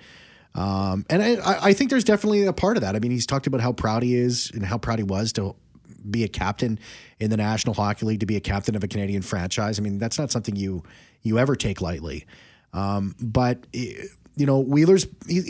Um, 0.55 1.07
and 1.09 1.23
I- 1.23 1.69
I, 1.69 1.73
think 1.73 1.91
there's 1.91 2.05
definitely 2.05 2.45
a 2.45 2.53
part 2.53 2.77
of 2.77 2.83
that. 2.83 2.95
I 2.95 2.99
mean, 2.99 3.11
he's 3.11 3.27
talked 3.27 3.47
about 3.47 3.61
how 3.63 3.73
proud 3.73 4.03
he 4.03 4.15
is 4.15 4.51
and 4.53 4.65
how 4.65 4.77
proud 4.77 4.99
he 4.99 5.03
was 5.03 5.33
to 5.35 5.55
be 6.11 6.25
a 6.25 6.29
captain 6.29 6.79
in 7.19 7.31
the 7.31 7.37
National 7.37 7.75
Hockey 7.75 8.05
League, 8.05 8.21
to 8.21 8.27
be 8.27 8.37
a 8.37 8.41
captain 8.41 8.75
of 8.77 8.85
a 8.85 8.89
Canadian 8.89 9.23
franchise. 9.23 9.79
I 9.79 9.83
mean, 9.83 9.99
that's 9.99 10.19
not 10.19 10.31
something 10.31 10.55
you 10.57 10.83
you 11.23 11.39
ever 11.39 11.57
take 11.57 11.81
lightly. 11.81 12.27
Um, 12.73 13.15
but 13.21 13.67
eh, 13.73 13.95
you 14.37 14.47
know, 14.47 14.61
Wheeler's 14.61 15.07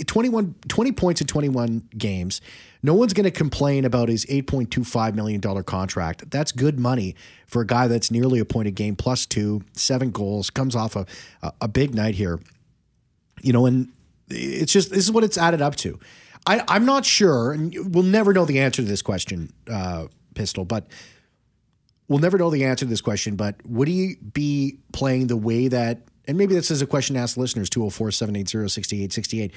21, 0.07 0.57
20 0.69 0.93
points 0.93 1.21
in 1.21 1.27
21 1.27 1.89
games. 1.97 2.41
No 2.83 2.95
one's 2.95 3.13
going 3.13 3.25
to 3.25 3.31
complain 3.31 3.85
about 3.85 4.09
his 4.09 4.27
$8.25 4.27 5.15
million 5.15 5.41
contract. 5.63 6.29
That's 6.31 6.51
good 6.51 6.81
money 6.81 7.15
for 7.47 7.63
a 7.63 7.67
guy 7.67 7.87
that's 7.87 8.11
nearly 8.11 8.41
a 8.41 8.45
point 8.45 8.67
a 8.67 8.73
game, 8.73 8.97
plus 8.97 9.25
two, 9.25 9.63
seven 9.73 10.11
goals, 10.11 10.51
comes 10.51 10.75
off 10.75 10.97
a, 10.97 11.07
a 11.61 11.69
big 11.69 11.95
night 11.95 12.17
here. 12.17 12.41
You 13.41 13.53
know, 13.53 13.67
and 13.67 13.93
it's 14.33 14.73
just, 14.73 14.91
this 14.91 15.05
is 15.05 15.13
what 15.13 15.25
it's 15.25 15.39
added 15.39 15.61
up 15.63 15.77
to. 15.77 15.99
I, 16.47 16.65
I'm 16.69 16.85
not 16.85 17.05
sure, 17.05 17.53
and 17.53 17.95
we'll 17.95 18.03
never 18.05 18.33
know 18.33 18.45
the 18.45 18.59
answer 18.61 18.83
to 18.83 18.89
this 18.89 19.03
question, 19.03 19.53
uh, 19.71 20.07
Pistol, 20.35 20.65
but 20.65 20.87
we'll 22.09 22.19
never 22.19 22.39
know 22.39 22.51
the 22.51 22.65
answer 22.65 22.85
to 22.85 22.89
this 22.91 23.01
question, 23.01 23.37
but 23.37 23.57
would 23.67 23.89
he 23.89 24.17
be 24.33 24.79
playing 24.93 25.29
the 25.29 25.37
way 25.37 25.69
that, 25.69 26.03
and 26.27 26.37
maybe 26.37 26.55
this 26.55 26.71
is 26.71 26.83
a 26.83 26.87
question 26.87 27.15
to 27.15 27.21
ask 27.21 27.37
listeners, 27.37 27.71
204 27.71 28.11
780 28.11 28.69
6868. 28.69 29.53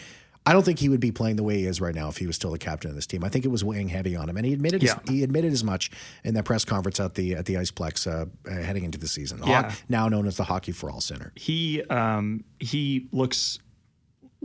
I 0.48 0.54
don't 0.54 0.64
think 0.64 0.78
he 0.78 0.90
would 0.90 1.00
be 1.00 1.12
playing 1.12 1.38
the 1.38 1.44
way 1.44 1.58
he 1.58 1.66
is 1.66 1.82
right 1.82 1.96
now 1.96 2.08
if 2.08 2.18
he 2.18 2.28
was 2.28 2.36
still 2.36 2.52
the 2.52 2.60
captain 2.60 2.92
of 2.92 2.96
this 2.96 3.08
team. 3.08 3.24
I 3.24 3.30
think 3.30 3.46
it 3.46 3.48
was 3.48 3.64
weighing 3.64 3.88
heavy 3.90 4.16
on 4.16 4.30
him, 4.30 4.38
and 4.38 4.46
he 4.46 4.54
admitted 4.54 4.84
Yeah. 4.84 5.00
he 5.10 5.24
admitted 5.24 5.52
as 5.54 5.64
much 5.64 5.90
in 6.24 6.36
that 6.36 6.46
press 6.46 6.64
conference 6.64 7.00
at 7.00 7.16
the 7.16 7.34
at 7.34 7.46
the 7.46 7.56
Iceplex 7.56 8.06
uh, 8.06 8.28
heading 8.62 8.84
into 8.84 9.00
the 9.00 9.08
season. 9.08 9.40
Yeah. 9.44 9.64
Hoc- 9.64 9.74
now 9.90 10.08
known 10.08 10.28
as 10.28 10.38
the 10.38 10.44
Hockey 10.44 10.72
for 10.72 10.92
All 10.92 11.02
Center. 11.02 11.32
He 11.36 11.82
um, 11.86 12.44
he 12.60 13.08
looks 13.12 13.58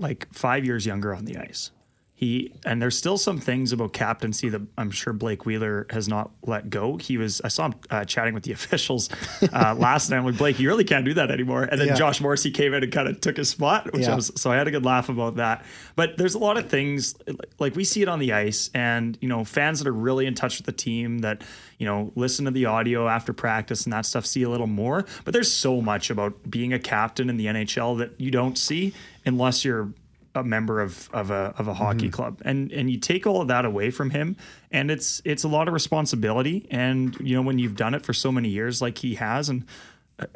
like 0.00 0.26
five 0.32 0.64
years 0.64 0.84
younger 0.86 1.14
on 1.14 1.24
the 1.24 1.36
ice. 1.36 1.70
He 2.14 2.52
and 2.66 2.82
there's 2.82 2.98
still 2.98 3.16
some 3.16 3.38
things 3.40 3.72
about 3.72 3.94
captaincy 3.94 4.50
that 4.50 4.60
I'm 4.76 4.90
sure 4.90 5.14
Blake 5.14 5.46
Wheeler 5.46 5.86
has 5.88 6.06
not 6.06 6.30
let 6.42 6.68
go. 6.68 6.98
He 6.98 7.16
was 7.16 7.40
I 7.42 7.48
saw 7.48 7.64
him 7.68 7.74
uh, 7.88 8.04
chatting 8.04 8.34
with 8.34 8.42
the 8.42 8.52
officials 8.58 9.08
uh, 9.54 9.74
last 9.74 10.10
night. 10.10 10.18
I'm 10.18 10.26
like 10.26 10.36
Blake, 10.36 10.58
you 10.60 10.68
really 10.68 10.84
can't 10.84 11.06
do 11.06 11.14
that 11.14 11.30
anymore. 11.30 11.62
And 11.62 11.80
then 11.80 11.88
Yeah. 11.88 11.94
Josh 11.94 12.20
Morrissey 12.20 12.50
came 12.50 12.74
in 12.74 12.82
and 12.84 12.92
kind 12.92 13.08
of 13.08 13.22
took 13.22 13.38
his 13.38 13.48
spot, 13.48 13.90
which 13.94 14.02
Yeah. 14.02 14.12
I 14.12 14.16
was 14.16 14.30
so 14.36 14.52
I 14.52 14.56
had 14.56 14.68
a 14.68 14.70
good 14.70 14.84
laugh 14.84 15.08
about 15.08 15.36
that. 15.36 15.64
But 15.96 16.18
there's 16.18 16.34
a 16.34 16.38
lot 16.38 16.58
of 16.58 16.68
things 16.68 17.14
like 17.58 17.74
we 17.74 17.84
see 17.84 18.02
it 18.02 18.08
on 18.08 18.18
the 18.18 18.34
ice, 18.34 18.68
and 18.74 19.16
you 19.22 19.28
know 19.28 19.42
fans 19.42 19.78
that 19.78 19.88
are 19.88 19.92
really 19.94 20.26
in 20.26 20.34
touch 20.34 20.58
with 20.58 20.66
the 20.66 20.72
team 20.72 21.20
that 21.20 21.40
you 21.78 21.86
know 21.86 22.12
listen 22.16 22.44
to 22.44 22.50
the 22.50 22.66
audio 22.66 23.08
after 23.08 23.32
practice 23.32 23.84
and 23.84 23.94
that 23.94 24.04
stuff 24.04 24.26
see 24.26 24.42
a 24.42 24.50
little 24.50 24.66
more. 24.66 25.06
But 25.24 25.32
there's 25.32 25.50
so 25.50 25.80
much 25.80 26.10
about 26.10 26.50
being 26.50 26.74
a 26.74 26.78
captain 26.78 27.30
in 27.30 27.38
the 27.38 27.46
NHL 27.46 27.96
that 27.96 28.20
you 28.20 28.30
don't 28.30 28.58
see 28.58 28.92
unless 29.24 29.64
you're 29.64 29.88
a 30.34 30.44
member 30.44 30.80
of 30.80 31.08
of 31.12 31.30
a 31.30 31.52
of 31.58 31.66
a 31.68 31.74
hockey 31.74 32.08
club 32.08 32.40
and 32.44 32.70
and 32.72 32.88
you 32.90 32.98
take 32.98 33.26
all 33.26 33.40
of 33.40 33.48
that 33.48 33.64
away 33.64 33.90
from 33.90 34.10
him 34.10 34.36
and 34.70 34.90
it's 34.90 35.20
it's 35.24 35.42
a 35.42 35.48
lot 35.48 35.66
of 35.66 35.74
responsibility 35.74 36.66
and 36.70 37.16
you 37.20 37.34
know 37.34 37.42
when 37.42 37.58
you've 37.58 37.74
done 37.76 37.94
it 37.94 38.04
for 38.04 38.12
so 38.12 38.30
many 38.30 38.48
years 38.48 38.80
like 38.80 38.98
he 38.98 39.16
has 39.16 39.48
and 39.48 39.64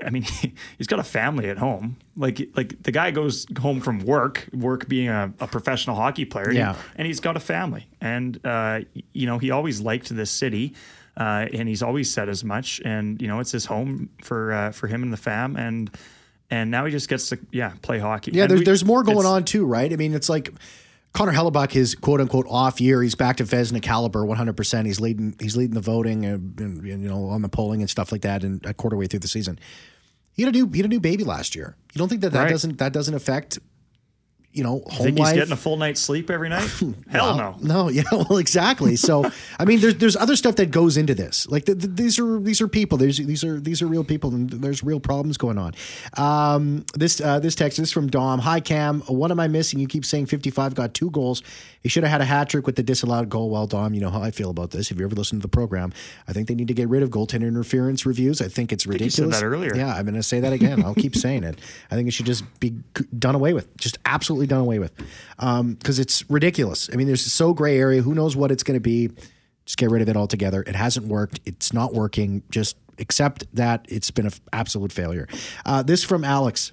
I 0.03 0.09
mean, 0.09 0.23
he's 0.79 0.87
got 0.87 0.99
a 0.99 1.03
family 1.05 1.51
at 1.51 1.59
home. 1.59 1.99
Like, 2.17 2.49
like 2.57 2.83
the 2.83 2.91
guy 2.91 3.11
goes 3.11 3.45
home 3.61 3.83
from 3.83 3.99
work, 3.99 4.49
work 4.55 4.89
being 4.89 5.09
a, 5.11 5.31
a 5.41 5.47
professional 5.47 5.95
hockey 5.95 6.25
player, 6.25 6.45
and, 6.47 6.53
he- 6.55 6.59
Yeah. 6.59 6.75
and 6.97 7.07
he's 7.07 7.21
got 7.21 7.37
a 7.37 7.41
family. 7.41 7.87
And 8.01 8.41
uh, 8.47 8.81
you 9.13 9.27
know, 9.27 9.37
he 9.37 9.51
always 9.51 9.83
liked 9.83 10.09
this 10.09 10.31
city, 10.31 10.73
uh, 11.19 11.49
and 11.53 11.69
he's 11.69 11.83
always 11.83 12.11
said 12.11 12.31
as 12.31 12.43
much. 12.43 12.81
And 12.83 13.21
you 13.21 13.29
know, 13.29 13.41
it's 13.41 13.53
his 13.53 13.67
home 13.67 14.09
for 14.23 14.55
uh, 14.55 14.71
for 14.71 14.87
him 14.87 15.03
and 15.03 15.13
the 15.13 15.19
fam. 15.19 15.55
And 15.57 15.91
and 16.55 16.71
now 16.71 16.85
he 16.85 16.91
just 16.93 17.09
gets 17.09 17.29
to 17.31 17.39
yeah 17.51 17.73
play 17.83 17.99
hockey. 17.99 18.31
Yeah, 18.33 18.43
And 18.45 18.51
there's, 18.51 18.61
we- 18.61 18.65
there's 18.65 18.85
more 18.85 19.03
going 19.03 19.27
on 19.27 19.45
too, 19.45 19.65
right? 19.67 19.93
I 19.93 19.97
mean, 19.97 20.15
it's 20.15 20.29
like 20.29 20.53
Connor 21.13 21.33
Hellebuyck, 21.33 21.71
his 21.73 21.95
quote 21.95 22.21
unquote 22.21 22.47
off 22.49 22.81
year, 22.81 23.03
he's 23.03 23.15
back 23.15 23.37
to 23.39 23.45
Vezina 23.45 23.81
caliber 23.83 24.21
100%. 24.25 24.87
He's 24.87 25.01
leading 25.01 25.35
he's 25.41 25.57
leading 25.57 25.75
the 25.75 25.81
voting, 25.81 26.25
uh, 26.27 26.35
and, 26.35 26.59
and, 26.61 26.87
you 27.03 27.09
know, 27.09 27.27
on 27.29 27.43
the 27.43 27.49
polling 27.49 27.81
and 27.81 27.91
stuff 27.91 28.11
like 28.13 28.23
that, 28.23 28.43
and 28.45 28.65
a 28.67 28.75
quarter 28.75 28.97
way 28.97 29.07
through 29.07 29.21
the 29.21 29.29
season. 29.29 29.59
He 30.33 30.43
had 30.43 30.53
a 30.55 30.59
new 30.59 30.69
he 30.71 30.79
had 30.79 30.87
a 30.87 30.89
new 30.89 31.01
baby 31.01 31.23
last 31.25 31.55
year. 31.55 31.77
You 31.93 31.99
don't 32.01 32.09
think 32.09 32.23
that 32.23 32.33
that 32.33 32.43
Right. 32.45 32.51
doesn't 32.51 32.79
that 32.79 32.93
doesn't 32.93 33.15
affect, 33.15 33.59
you 34.55 34.63
know, 34.63 34.83
home 34.87 35.05
Think 35.05 35.19
he's 35.19 35.27
life? 35.27 35.35
getting 35.35 35.53
a 35.53 35.57
full 35.57 35.77
night's 35.77 36.01
sleep 36.01 36.31
every 36.31 36.49
night? 36.49 36.71
Hell 37.11 37.37
no. 37.37 37.57
No, 37.61 37.89
yeah, 37.91 38.05
well, 38.13 38.39
exactly. 38.39 38.95
So, 38.95 39.29
I 39.59 39.65
mean, 39.65 39.81
there's 39.81 39.97
there's 39.97 40.17
other 40.17 40.37
stuff 40.37 40.55
that 40.57 40.71
goes 40.71 40.97
into 40.97 41.15
this. 41.15 41.49
Like 41.49 41.65
th 41.65 41.79
th 41.81 41.91
these 41.97 42.19
are 42.21 42.39
these 42.39 42.61
are 42.61 42.69
people. 42.69 42.97
There's 42.97 43.19
these 43.19 43.43
are 43.43 43.59
these 43.59 43.83
are 43.83 43.89
real 43.89 44.05
people, 44.05 44.33
and 44.33 44.49
there's 44.49 44.85
real 44.85 45.01
problems 45.01 45.37
going 45.37 45.59
on. 45.59 45.75
Um, 46.17 46.87
this 46.95 47.21
uh, 47.21 47.41
this 47.41 47.57
text 47.57 47.81
is 47.81 47.91
from 47.91 48.07
Dom. 48.07 48.39
Hi 48.39 48.61
Cam, 48.61 49.01
what 49.03 49.33
am 49.33 49.41
I 49.41 49.49
missing? 49.49 49.81
You 49.81 49.89
keep 49.89 50.05
saying 50.05 50.27
55 50.27 50.75
got 50.75 50.95
two 50.95 51.11
goals. 51.11 51.43
He 51.83 51.91
should 51.91 52.03
have 52.05 52.13
had 52.13 52.21
a 52.23 52.25
hat 52.25 52.49
trick 52.49 52.65
with 52.65 52.77
the 52.77 52.83
disallowed 52.83 53.29
goal. 53.29 53.51
Well, 53.51 53.67
Dom, 53.67 53.93
you 53.93 54.01
know 54.01 54.09
how 54.11 54.23
I 54.23 54.31
feel 54.31 54.49
about 54.49 54.71
this. 54.71 54.91
If 54.91 54.99
you 54.99 55.05
ever 55.05 55.15
listened 55.15 55.43
to 55.43 55.47
the 55.47 55.51
program, 55.51 55.93
I 56.27 56.33
think 56.33 56.49
they 56.49 56.55
need 56.55 56.69
to 56.69 56.75
get 56.75 56.89
rid 56.89 57.03
of 57.03 57.11
goaltender 57.11 57.47
interference 57.47 58.07
reviews. 58.07 58.41
I 58.41 58.49
think 58.49 58.73
it's 58.73 58.87
you 58.87 58.93
said 58.93 59.01
ridiculous. 59.01 59.41
that 59.41 59.45
earlier. 59.45 59.77
Yeah, 59.77 59.95
I'm 59.95 60.05
going 60.05 60.15
to 60.15 60.23
say 60.23 60.41
that 60.41 60.53
again. 60.55 60.83
I'll 60.83 60.95
keep 60.95 61.15
saying 61.27 61.45
it. 61.45 61.59
I 61.91 61.97
think 61.97 62.09
it 62.09 62.13
should 62.13 62.25
just 62.25 62.45
be 62.61 62.71
done 63.19 63.35
away 63.35 63.53
with, 63.53 63.77
just 63.77 63.99
absolutely 64.07 64.44
done 64.47 64.61
away 64.61 64.79
with, 64.79 64.93
because 65.39 65.99
it's 65.99 66.29
ridiculous. 66.31 66.91
I 66.93 66.97
mean, 66.97 67.07
there's 67.07 67.25
so 67.33 67.55
gray 67.55 67.79
area. 67.79 68.03
Who 68.03 68.15
knows 68.15 68.37
what 68.37 68.51
it's 68.51 68.63
going 68.63 68.77
to 68.77 68.81
be? 68.81 69.11
Just 69.65 69.79
get 69.79 69.91
rid 69.91 70.03
of 70.03 70.09
it 70.09 70.17
altogether. 70.17 70.63
It 70.63 70.77
hasn't 70.77 71.07
worked. 71.07 71.41
It's 71.47 71.73
not 71.73 71.95
working. 71.95 72.43
Just 72.51 72.77
accept 72.99 73.45
that 73.55 73.87
it's 73.89 74.11
been 74.11 74.27
an 74.27 74.33
absolute 74.53 74.93
failure. 74.93 75.27
Uh, 75.65 75.83
this 75.83 76.05
from 76.05 76.25
Alex. 76.25 76.73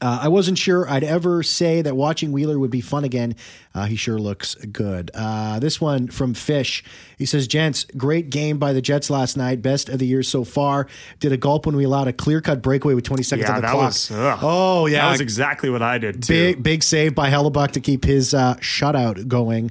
Uh, 0.00 0.20
I 0.22 0.28
wasn't 0.28 0.58
sure 0.58 0.88
I'd 0.88 1.02
ever 1.02 1.42
say 1.42 1.82
that 1.82 1.96
watching 1.96 2.30
Wheeler 2.30 2.58
would 2.58 2.70
be 2.70 2.80
fun 2.80 3.02
again. 3.04 3.34
Uh, 3.74 3.86
he 3.86 3.96
sure 3.96 4.18
looks 4.18 4.54
good. 4.54 5.10
Uh, 5.12 5.58
this 5.58 5.80
one 5.80 6.06
from 6.06 6.34
Fish. 6.34 6.84
He 7.16 7.26
says, 7.26 7.48
Gents, 7.48 7.84
great 7.96 8.30
game 8.30 8.58
by 8.58 8.72
the 8.72 8.80
Jets 8.80 9.10
last 9.10 9.36
night. 9.36 9.60
Best 9.60 9.88
of 9.88 9.98
the 9.98 10.06
year 10.06 10.22
so 10.22 10.44
far. 10.44 10.86
Did 11.18 11.32
a 11.32 11.36
gulp 11.36 11.66
when 11.66 11.74
we 11.76 11.82
allowed 11.84 12.06
a 12.06 12.12
clear 12.12 12.40
cut 12.40 12.62
breakaway 12.62 12.94
with 12.94 13.04
20 13.04 13.22
seconds 13.24 13.48
Yeah, 13.48 13.56
on 13.56 13.60
the 13.60 13.66
that 13.66 13.72
clock. 13.72 13.84
was. 13.86 14.10
oh, 14.42 14.86
yeah. 14.86 15.04
that 15.06 15.10
was 15.12 15.20
exactly 15.20 15.68
what 15.68 15.82
I 15.82 15.98
did 15.98 16.22
too. 16.22 16.32
Big 16.32 16.62
big 16.62 16.82
save 16.84 17.14
by 17.16 17.28
Hellebuyck 17.30 17.72
to 17.72 17.80
keep 17.80 18.04
his 18.04 18.34
uh, 18.34 18.54
shutout 18.60 19.26
going. 19.26 19.70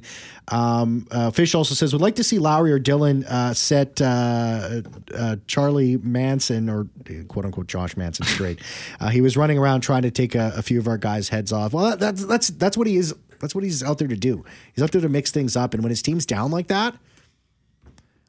Um, 0.50 1.06
uh, 1.10 1.30
Fish 1.30 1.54
also 1.54 1.74
says 1.74 1.92
would 1.92 2.02
like 2.02 2.16
to 2.16 2.24
see 2.24 2.38
Lowry 2.38 2.72
or 2.72 2.78
Dillon 2.78 3.24
uh, 3.24 3.54
set 3.54 4.00
uh, 4.00 4.82
uh, 5.14 5.36
Charlie 5.46 5.98
Manson 5.98 6.68
or 6.68 6.86
quote 7.28 7.44
unquote 7.44 7.66
Josh 7.66 7.96
Manson 7.96 8.26
straight. 8.26 8.60
uh, 9.00 9.08
he 9.08 9.20
was 9.20 9.36
running 9.36 9.58
around 9.58 9.82
trying 9.82 10.02
to 10.02 10.10
take 10.10 10.34
a, 10.34 10.52
a 10.56 10.62
few 10.62 10.78
of 10.78 10.88
our 10.88 10.98
guys' 10.98 11.28
heads 11.28 11.52
off. 11.52 11.72
Well, 11.72 11.90
that, 11.90 12.00
that's 12.00 12.24
that's 12.24 12.48
that's 12.48 12.76
what 12.76 12.86
he 12.86 12.96
is 12.96 13.14
That's 13.40 13.54
what 13.54 13.62
he's 13.62 13.82
out 13.82 13.98
there 13.98 14.08
to 14.08 14.16
do. 14.16 14.44
He's 14.74 14.82
out 14.82 14.90
there 14.92 15.02
to 15.02 15.08
mix 15.08 15.30
things 15.30 15.56
up. 15.56 15.74
And 15.74 15.82
when 15.82 15.90
his 15.90 16.02
team's 16.02 16.24
down 16.24 16.50
like 16.50 16.68
that, 16.68 16.96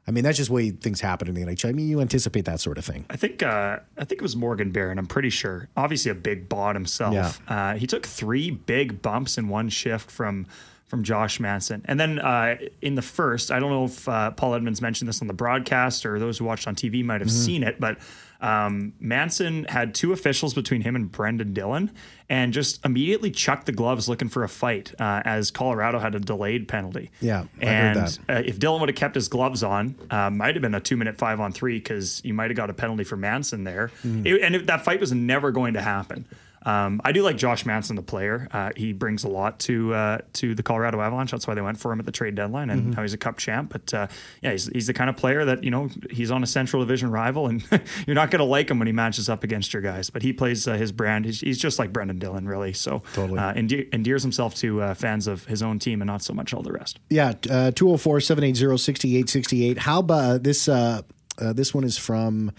I 0.06 0.12
mean, 0.12 0.24
that's 0.24 0.38
just 0.38 0.48
the 0.48 0.54
way 0.54 0.70
things 0.70 1.00
happen 1.00 1.28
in 1.28 1.34
the 1.34 1.42
NHL. 1.42 1.68
I 1.68 1.72
mean, 1.72 1.88
you 1.88 2.00
anticipate 2.00 2.44
that 2.46 2.58
sort 2.58 2.78
of 2.78 2.84
thing. 2.84 3.06
I 3.08 3.16
think 3.16 3.42
uh, 3.42 3.78
I 3.96 4.04
think 4.04 4.20
it 4.20 4.22
was 4.22 4.36
Morgan 4.36 4.72
Barron. 4.72 4.98
I'm 4.98 5.06
pretty 5.06 5.30
sure. 5.30 5.68
Obviously, 5.76 6.10
a 6.10 6.14
big 6.14 6.48
bot 6.48 6.74
himself. 6.74 7.14
Yeah. 7.14 7.32
Uh, 7.48 7.76
he 7.76 7.86
took 7.86 8.06
three 8.06 8.50
big 8.50 9.00
bumps 9.00 9.38
in 9.38 9.48
one 9.48 9.68
shift 9.68 10.10
from 10.10 10.46
from 10.90 11.04
Josh 11.04 11.38
Manson, 11.38 11.82
and 11.86 11.98
then 12.00 12.18
uh, 12.18 12.56
in 12.82 12.96
the 12.96 13.02
first, 13.02 13.52
I 13.52 13.60
don't 13.60 13.70
know 13.70 13.84
if 13.84 14.08
uh, 14.08 14.32
Paul 14.32 14.56
Edmonds 14.56 14.82
mentioned 14.82 15.08
this 15.08 15.22
on 15.22 15.28
the 15.28 15.32
broadcast 15.34 16.04
or 16.04 16.18
those 16.18 16.36
who 16.36 16.44
watched 16.44 16.66
on 16.66 16.74
TV 16.74 17.04
might 17.04 17.20
have 17.20 17.30
seen 17.30 17.62
it, 17.62 17.78
but 17.78 17.98
um, 18.40 18.94
Manson 18.98 19.64
had 19.64 19.94
two 19.94 20.12
officials 20.12 20.52
between 20.54 20.80
him 20.80 20.96
and 20.96 21.12
Brendan 21.12 21.52
Dillon, 21.52 21.92
and 22.28 22.52
just 22.52 22.84
immediately 22.84 23.30
chucked 23.30 23.66
the 23.66 23.72
gloves 23.72 24.08
looking 24.08 24.28
for 24.28 24.42
a 24.44 24.48
fight 24.48 24.92
uh, 24.98 25.22
as 25.24 25.50
Colorado 25.50 25.98
had 26.00 26.14
a 26.14 26.20
delayed 26.20 26.66
penalty. 26.66 27.10
Yeah, 27.20 27.44
I 27.60 27.64
and 27.64 28.18
uh, 28.28 28.42
if 28.44 28.58
Dillon 28.58 28.80
would 28.80 28.88
have 28.88 28.96
kept 28.96 29.14
his 29.14 29.28
gloves 29.28 29.62
on, 29.62 29.94
uh, 30.10 30.30
might 30.30 30.54
have 30.56 30.62
been 30.62 30.74
a 30.74 30.80
two 30.80 30.96
minute 30.96 31.16
five 31.18 31.38
on 31.38 31.52
three 31.52 31.78
because 31.78 32.20
you 32.24 32.34
might 32.34 32.50
have 32.50 32.56
got 32.56 32.68
a 32.68 32.74
penalty 32.74 33.04
for 33.04 33.16
Manson 33.16 33.62
there. 33.64 33.92
Mm-hmm. 34.04 34.26
It- 34.26 34.42
and 34.42 34.54
it, 34.56 34.66
that 34.66 34.84
fight 34.84 34.98
was 35.00 35.12
never 35.12 35.52
going 35.52 35.74
to 35.74 35.82
happen. 35.82 36.24
Um, 36.66 37.00
I 37.04 37.12
do 37.12 37.22
like 37.22 37.36
Josh 37.36 37.64
Manson, 37.64 37.96
the 37.96 38.02
player. 38.02 38.46
Uh, 38.52 38.70
he 38.76 38.92
brings 38.92 39.24
a 39.24 39.28
lot 39.28 39.58
to 39.60 39.94
uh, 39.94 40.18
to 40.34 40.54
the 40.54 40.62
Colorado 40.62 41.00
Avalanche. 41.00 41.30
That's 41.30 41.46
why 41.46 41.54
they 41.54 41.62
went 41.62 41.78
for 41.78 41.90
him 41.92 42.00
at 42.00 42.06
the 42.06 42.12
trade 42.12 42.34
deadline, 42.34 42.68
and 42.70 42.80
Mm-hmm. 42.82 42.90
now 42.92 43.02
he's 43.02 43.14
a 43.14 43.18
Cup 43.18 43.38
champ. 43.38 43.70
But 43.72 43.94
uh, 43.94 44.06
yeah, 44.42 44.52
he's, 44.52 44.66
he's 44.66 44.86
the 44.86 44.92
kind 44.92 45.08
of 45.08 45.16
player 45.16 45.44
that 45.46 45.64
you 45.64 45.70
know 45.70 45.88
he's 46.10 46.30
on 46.30 46.42
a 46.42 46.46
Central 46.46 46.82
Division 46.82 47.10
rival, 47.10 47.46
and 47.46 47.62
you're 48.06 48.14
not 48.14 48.30
going 48.30 48.40
to 48.40 48.44
like 48.44 48.70
him 48.70 48.78
when 48.78 48.86
he 48.86 48.92
matches 48.92 49.28
up 49.28 49.42
against 49.42 49.72
your 49.72 49.80
guys. 49.82 50.10
But 50.10 50.22
he 50.22 50.32
plays 50.32 50.68
uh, 50.68 50.74
his 50.74 50.92
brand. 50.92 51.24
He's, 51.24 51.40
he's 51.40 51.58
just 51.58 51.78
like 51.78 51.92
Brendan 51.92 52.18
Dillon, 52.18 52.46
really. 52.46 52.72
So 52.74 53.02
Totally. 53.14 53.38
uh, 53.38 53.54
endear, 53.54 53.86
endears 53.92 54.22
himself 54.22 54.54
to 54.56 54.82
uh, 54.82 54.94
fans 54.94 55.26
of 55.26 55.44
his 55.46 55.62
own 55.62 55.78
team 55.78 56.02
and 56.02 56.06
not 56.06 56.22
so 56.22 56.34
much 56.34 56.52
all 56.52 56.62
the 56.62 56.72
rest. 56.72 56.98
Yeah, 57.08 57.30
uh, 57.50 57.70
204 57.72 58.20
780 58.20 58.76
6868. 58.76 59.78
How 59.78 60.00
about 60.00 60.42
this? 60.42 60.68
Uh, 60.68 61.02
uh, 61.38 61.52
this 61.54 61.72
one 61.72 61.84
is 61.84 61.96
from 61.96 62.52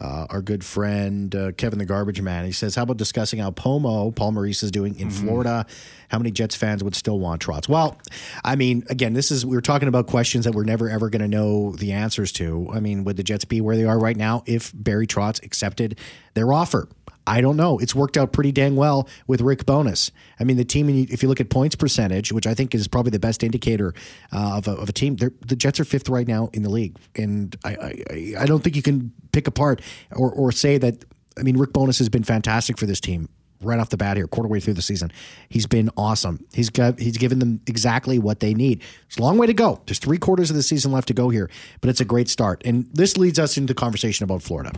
uh, 0.00 0.26
our 0.28 0.42
good 0.42 0.64
friend 0.64 1.34
uh, 1.34 1.52
Kevin 1.52 1.78
the 1.78 1.86
Garbage 1.86 2.20
Man. 2.20 2.44
He 2.44 2.52
says, 2.52 2.74
How 2.74 2.82
about 2.82 2.96
discussing 2.98 3.38
how 3.38 3.50
Pomo, 3.50 4.10
Paul 4.10 4.32
Maurice, 4.32 4.62
is 4.62 4.70
doing 4.70 4.98
in 4.98 5.10
Florida? 5.10 5.66
How 6.08 6.18
many 6.18 6.30
Jets 6.30 6.54
fans 6.54 6.84
would 6.84 6.94
still 6.94 7.18
want 7.18 7.42
Trotz? 7.42 7.68
Well, 7.68 7.98
I 8.44 8.56
mean, 8.56 8.84
again, 8.90 9.14
this 9.14 9.30
is, 9.30 9.46
we 9.46 9.56
are 9.56 9.62
talking 9.62 9.88
about 9.88 10.06
questions 10.06 10.44
that 10.44 10.52
we're 10.52 10.64
never 10.64 10.90
ever 10.90 11.08
going 11.08 11.22
to 11.22 11.28
know 11.28 11.72
the 11.72 11.92
answers 11.92 12.30
to. 12.32 12.68
I 12.72 12.80
mean, 12.80 13.04
would 13.04 13.16
the 13.16 13.22
Jets 13.22 13.44
be 13.44 13.60
where 13.60 13.76
they 13.76 13.84
are 13.84 13.98
right 13.98 14.16
now 14.16 14.42
if 14.46 14.72
Barry 14.74 15.06
Trotz 15.06 15.42
accepted 15.42 15.98
their 16.34 16.52
offer? 16.52 16.88
I 17.26 17.40
don't 17.40 17.56
know. 17.56 17.78
It's 17.78 17.94
worked 17.94 18.16
out 18.16 18.32
pretty 18.32 18.52
dang 18.52 18.76
well 18.76 19.08
with 19.26 19.40
Rick 19.40 19.66
Bowness. 19.66 20.10
I 20.38 20.44
mean, 20.44 20.56
the 20.56 20.64
team, 20.64 20.88
if 20.88 21.22
you 21.22 21.28
look 21.28 21.40
at 21.40 21.50
points 21.50 21.74
percentage, 21.74 22.32
which 22.32 22.46
I 22.46 22.54
think 22.54 22.74
is 22.74 22.86
probably 22.88 23.10
the 23.10 23.18
best 23.18 23.42
indicator 23.42 23.94
uh, 24.32 24.58
of, 24.58 24.68
a, 24.68 24.72
of 24.72 24.88
a 24.88 24.92
team, 24.92 25.16
the 25.16 25.56
Jets 25.56 25.80
are 25.80 25.84
fifth 25.84 26.08
right 26.08 26.26
now 26.28 26.50
in 26.52 26.62
the 26.62 26.70
league. 26.70 26.96
And 27.16 27.56
I, 27.64 27.70
I, 28.10 28.34
I- 28.40 28.46
don't 28.46 28.62
think 28.62 28.76
you 28.76 28.82
can 28.82 29.12
pick 29.32 29.46
apart 29.48 29.80
or, 30.12 30.30
or 30.30 30.52
say 30.52 30.78
that. 30.78 31.04
I 31.38 31.42
mean, 31.42 31.56
Rick 31.58 31.72
Bowness 31.72 31.98
has 31.98 32.08
been 32.08 32.22
fantastic 32.24 32.78
for 32.78 32.86
this 32.86 33.00
team 33.00 33.28
right 33.62 33.78
off 33.80 33.88
the 33.88 33.96
bat 33.96 34.16
here, 34.16 34.26
quarter 34.28 34.48
way 34.48 34.60
through 34.60 34.74
the 34.74 34.82
season. 34.82 35.10
He's 35.48 35.66
been 35.66 35.90
awesome. 35.96 36.44
He's 36.54 36.70
got 36.70 36.98
he's 36.98 37.16
given 37.18 37.38
them 37.40 37.60
exactly 37.66 38.18
what 38.18 38.40
they 38.40 38.54
need. 38.54 38.82
It's 39.06 39.16
a 39.18 39.22
long 39.22 39.36
way 39.36 39.46
to 39.46 39.54
go. 39.54 39.80
There's 39.86 39.98
three 39.98 40.18
quarters 40.18 40.50
of 40.50 40.56
the 40.56 40.62
season 40.62 40.92
left 40.92 41.08
to 41.08 41.14
go 41.14 41.28
here, 41.30 41.50
but 41.80 41.90
it's 41.90 42.00
a 42.00 42.04
great 42.04 42.28
start. 42.28 42.62
And 42.64 42.86
this 42.92 43.16
leads 43.16 43.38
us 43.38 43.56
into 43.58 43.72
the 43.74 43.78
conversation 43.78 44.24
about 44.24 44.42
Florida. 44.42 44.72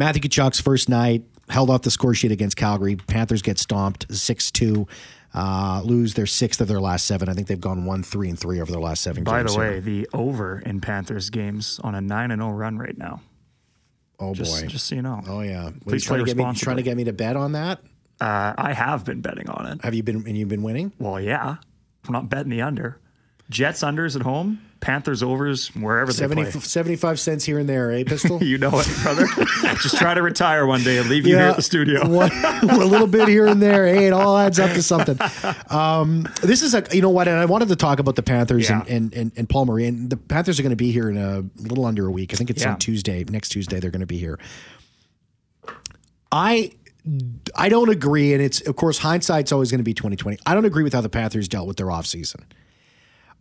Matthew 0.00 0.22
Tkachuk's 0.22 0.58
first 0.62 0.88
night 0.88 1.24
held 1.50 1.68
off 1.68 1.82
the 1.82 1.90
score 1.90 2.14
sheet 2.14 2.32
against 2.32 2.56
Calgary. 2.56 2.96
Panthers 2.96 3.42
get 3.42 3.58
stomped 3.58 4.06
6 4.10 4.50
2, 4.50 4.88
uh, 5.34 5.82
lose 5.84 6.14
their 6.14 6.24
sixth 6.24 6.62
of 6.62 6.68
their 6.68 6.80
last 6.80 7.04
seven. 7.04 7.28
I 7.28 7.34
think 7.34 7.48
they've 7.48 7.60
gone 7.60 7.84
1 7.84 8.02
3 8.02 8.30
and 8.30 8.38
3 8.38 8.62
over 8.62 8.72
their 8.72 8.80
last 8.80 9.02
seven 9.02 9.24
By 9.24 9.40
games. 9.40 9.52
the 9.52 9.58
way, 9.58 9.80
the 9.80 10.08
over 10.14 10.60
in 10.60 10.80
Panthers 10.80 11.28
games 11.28 11.78
on 11.84 11.94
a 11.94 12.00
nine 12.00 12.30
and 12.30 12.40
zero 12.40 12.50
run 12.50 12.78
right 12.78 12.96
now. 12.96 13.20
oh 14.18 14.32
Just, 14.32 14.62
boy. 14.62 14.68
just 14.68 14.86
so 14.86 14.94
you 14.94 15.02
know. 15.02 15.20
oh, 15.28 15.42
yeah. 15.42 15.66
You 15.66 15.74
Please 15.86 16.02
trying, 16.02 16.20
to 16.20 16.24
get 16.24 16.38
me, 16.38 16.50
trying 16.54 16.78
to 16.78 16.82
get 16.82 16.96
me 16.96 17.04
to 17.04 17.12
bet 17.12 17.36
on 17.36 17.52
that? 17.52 17.80
Uh, 18.22 18.54
I 18.56 18.72
have 18.72 19.04
been 19.04 19.20
betting 19.20 19.50
on 19.50 19.66
it. 19.66 19.84
Have 19.84 19.92
you 19.92 20.02
been, 20.02 20.24
and 20.26 20.34
you've 20.34 20.48
been 20.48 20.62
winning? 20.62 20.92
Well, 20.98 21.20
yeah, 21.20 21.56
I'm 22.06 22.12
not 22.12 22.30
betting 22.30 22.48
the 22.50 22.62
under. 22.62 22.98
Jets 23.50 23.82
unders 23.82 24.16
at 24.16 24.22
home, 24.22 24.60
Panthers 24.80 25.22
overs 25.22 25.68
wherever 25.74 26.10
they 26.12 26.16
70, 26.18 26.42
play. 26.52 26.60
75 26.60 27.20
cents 27.20 27.44
here 27.44 27.58
and 27.58 27.68
there, 27.68 27.90
eh, 27.92 28.04
Pistol? 28.06 28.42
You 28.42 28.56
know 28.56 28.70
it, 28.72 28.86
brother. 29.02 29.26
just 29.82 29.98
try 29.98 30.14
to 30.14 30.22
retire 30.22 30.64
one 30.66 30.82
day 30.82 30.96
and 30.98 31.08
leave 31.10 31.26
you 31.26 31.36
here 31.36 31.48
at 31.48 31.56
the 31.56 31.62
studio. 31.62 32.08
One- 32.08 32.30
a 32.32 32.86
little 32.86 33.06
bit 33.08 33.28
here 33.28 33.46
and 33.46 33.60
there. 33.60 33.86
Hey, 33.86 34.06
it 34.06 34.12
all 34.12 34.38
adds 34.38 34.58
up 34.58 34.70
to 34.72 34.82
something. 34.82 35.18
Um, 35.68 36.26
this 36.42 36.62
is 36.62 36.74
a, 36.74 36.84
you 36.92 37.02
know 37.02 37.10
what? 37.10 37.28
And 37.28 37.36
I 37.38 37.44
wanted 37.44 37.68
to 37.68 37.76
talk 37.76 37.98
about 37.98 38.16
the 38.16 38.22
Panthers 38.22 38.70
and, 38.70 38.86
Yeah. 38.86 38.94
and, 38.94 39.12
and, 39.14 39.32
and 39.36 39.48
Paul 39.48 39.66
Maurice. 39.66 39.88
And 39.88 40.08
the 40.08 40.16
Panthers 40.16 40.58
are 40.58 40.62
going 40.62 40.70
to 40.70 40.76
be 40.76 40.92
here 40.92 41.10
in 41.10 41.18
a 41.18 41.44
little 41.62 41.84
under 41.84 42.06
a 42.06 42.10
week. 42.10 42.32
I 42.32 42.36
think 42.36 42.48
it's 42.50 42.62
Yeah. 42.62 42.72
on 42.72 42.78
Tuesday. 42.78 43.24
Next 43.24 43.48
Tuesday, 43.50 43.80
they're 43.80 43.90
going 43.90 44.00
to 44.00 44.06
be 44.06 44.18
here. 44.18 44.38
I 46.32 46.72
I 47.56 47.68
don't 47.68 47.88
agree, 47.88 48.34
and 48.34 48.42
it's 48.42 48.60
of 48.66 48.76
course 48.76 48.98
hindsight's 48.98 49.52
always 49.52 49.70
going 49.70 49.78
to 49.80 49.84
be 49.84 49.94
twenty 49.94 50.16
twenty. 50.16 50.38
I 50.46 50.54
don't 50.54 50.64
agree 50.64 50.82
with 50.84 50.92
how 50.92 51.00
the 51.00 51.08
Panthers 51.08 51.48
dealt 51.48 51.66
with 51.66 51.76
their 51.76 51.86
offseason. 51.86 52.42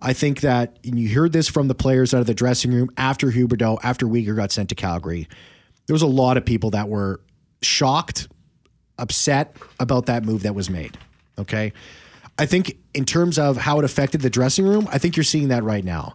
I 0.01 0.13
think 0.13 0.41
that 0.41 0.77
and 0.83 0.97
you 0.97 1.13
heard 1.13 1.33
this 1.33 1.49
from 1.49 1.67
the 1.67 1.75
players 1.75 2.13
out 2.13 2.21
of 2.21 2.27
the 2.27 2.33
dressing 2.33 2.71
room 2.71 2.89
after 2.97 3.27
Huberdeau, 3.27 3.79
after 3.83 4.05
Weegar 4.05 4.35
got 4.35 4.51
sent 4.51 4.69
to 4.69 4.75
Calgary. 4.75 5.27
There 5.88 5.93
was 5.93 6.01
a 6.01 6.07
lot 6.07 6.38
of 6.38 6.45
people 6.45 6.69
that 6.71 6.88
were 6.88 7.19
shocked, 7.62 8.27
upset 8.97 9.55
about 9.79 10.05
that 10.05 10.23
move 10.23 10.43
that 10.43 10.55
was 10.55 10.69
made. 10.69 10.97
Okay. 11.38 11.73
I 12.38 12.45
think 12.45 12.77
in 12.93 13.05
terms 13.05 13.38
of 13.38 13.57
how 13.57 13.79
it 13.79 13.85
affected 13.85 14.21
the 14.21 14.29
dressing 14.29 14.65
room, 14.65 14.88
I 14.91 14.97
think 14.97 15.17
you're 15.17 15.23
seeing 15.25 15.49
that 15.49 15.63
right 15.63 15.83
now. 15.83 16.13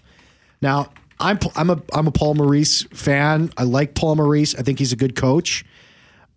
Now, 0.62 0.90
I'm 1.20 1.38
I'm 1.54 1.70
a 1.70 1.82
I'm 1.92 2.06
a 2.06 2.10
Paul 2.10 2.34
Maurice 2.34 2.82
fan. 2.84 3.50
I 3.56 3.64
like 3.64 3.94
Paul 3.94 4.16
Maurice. 4.16 4.54
I 4.54 4.62
think 4.62 4.78
he's 4.78 4.92
a 4.92 4.96
good 4.96 5.14
coach. 5.14 5.64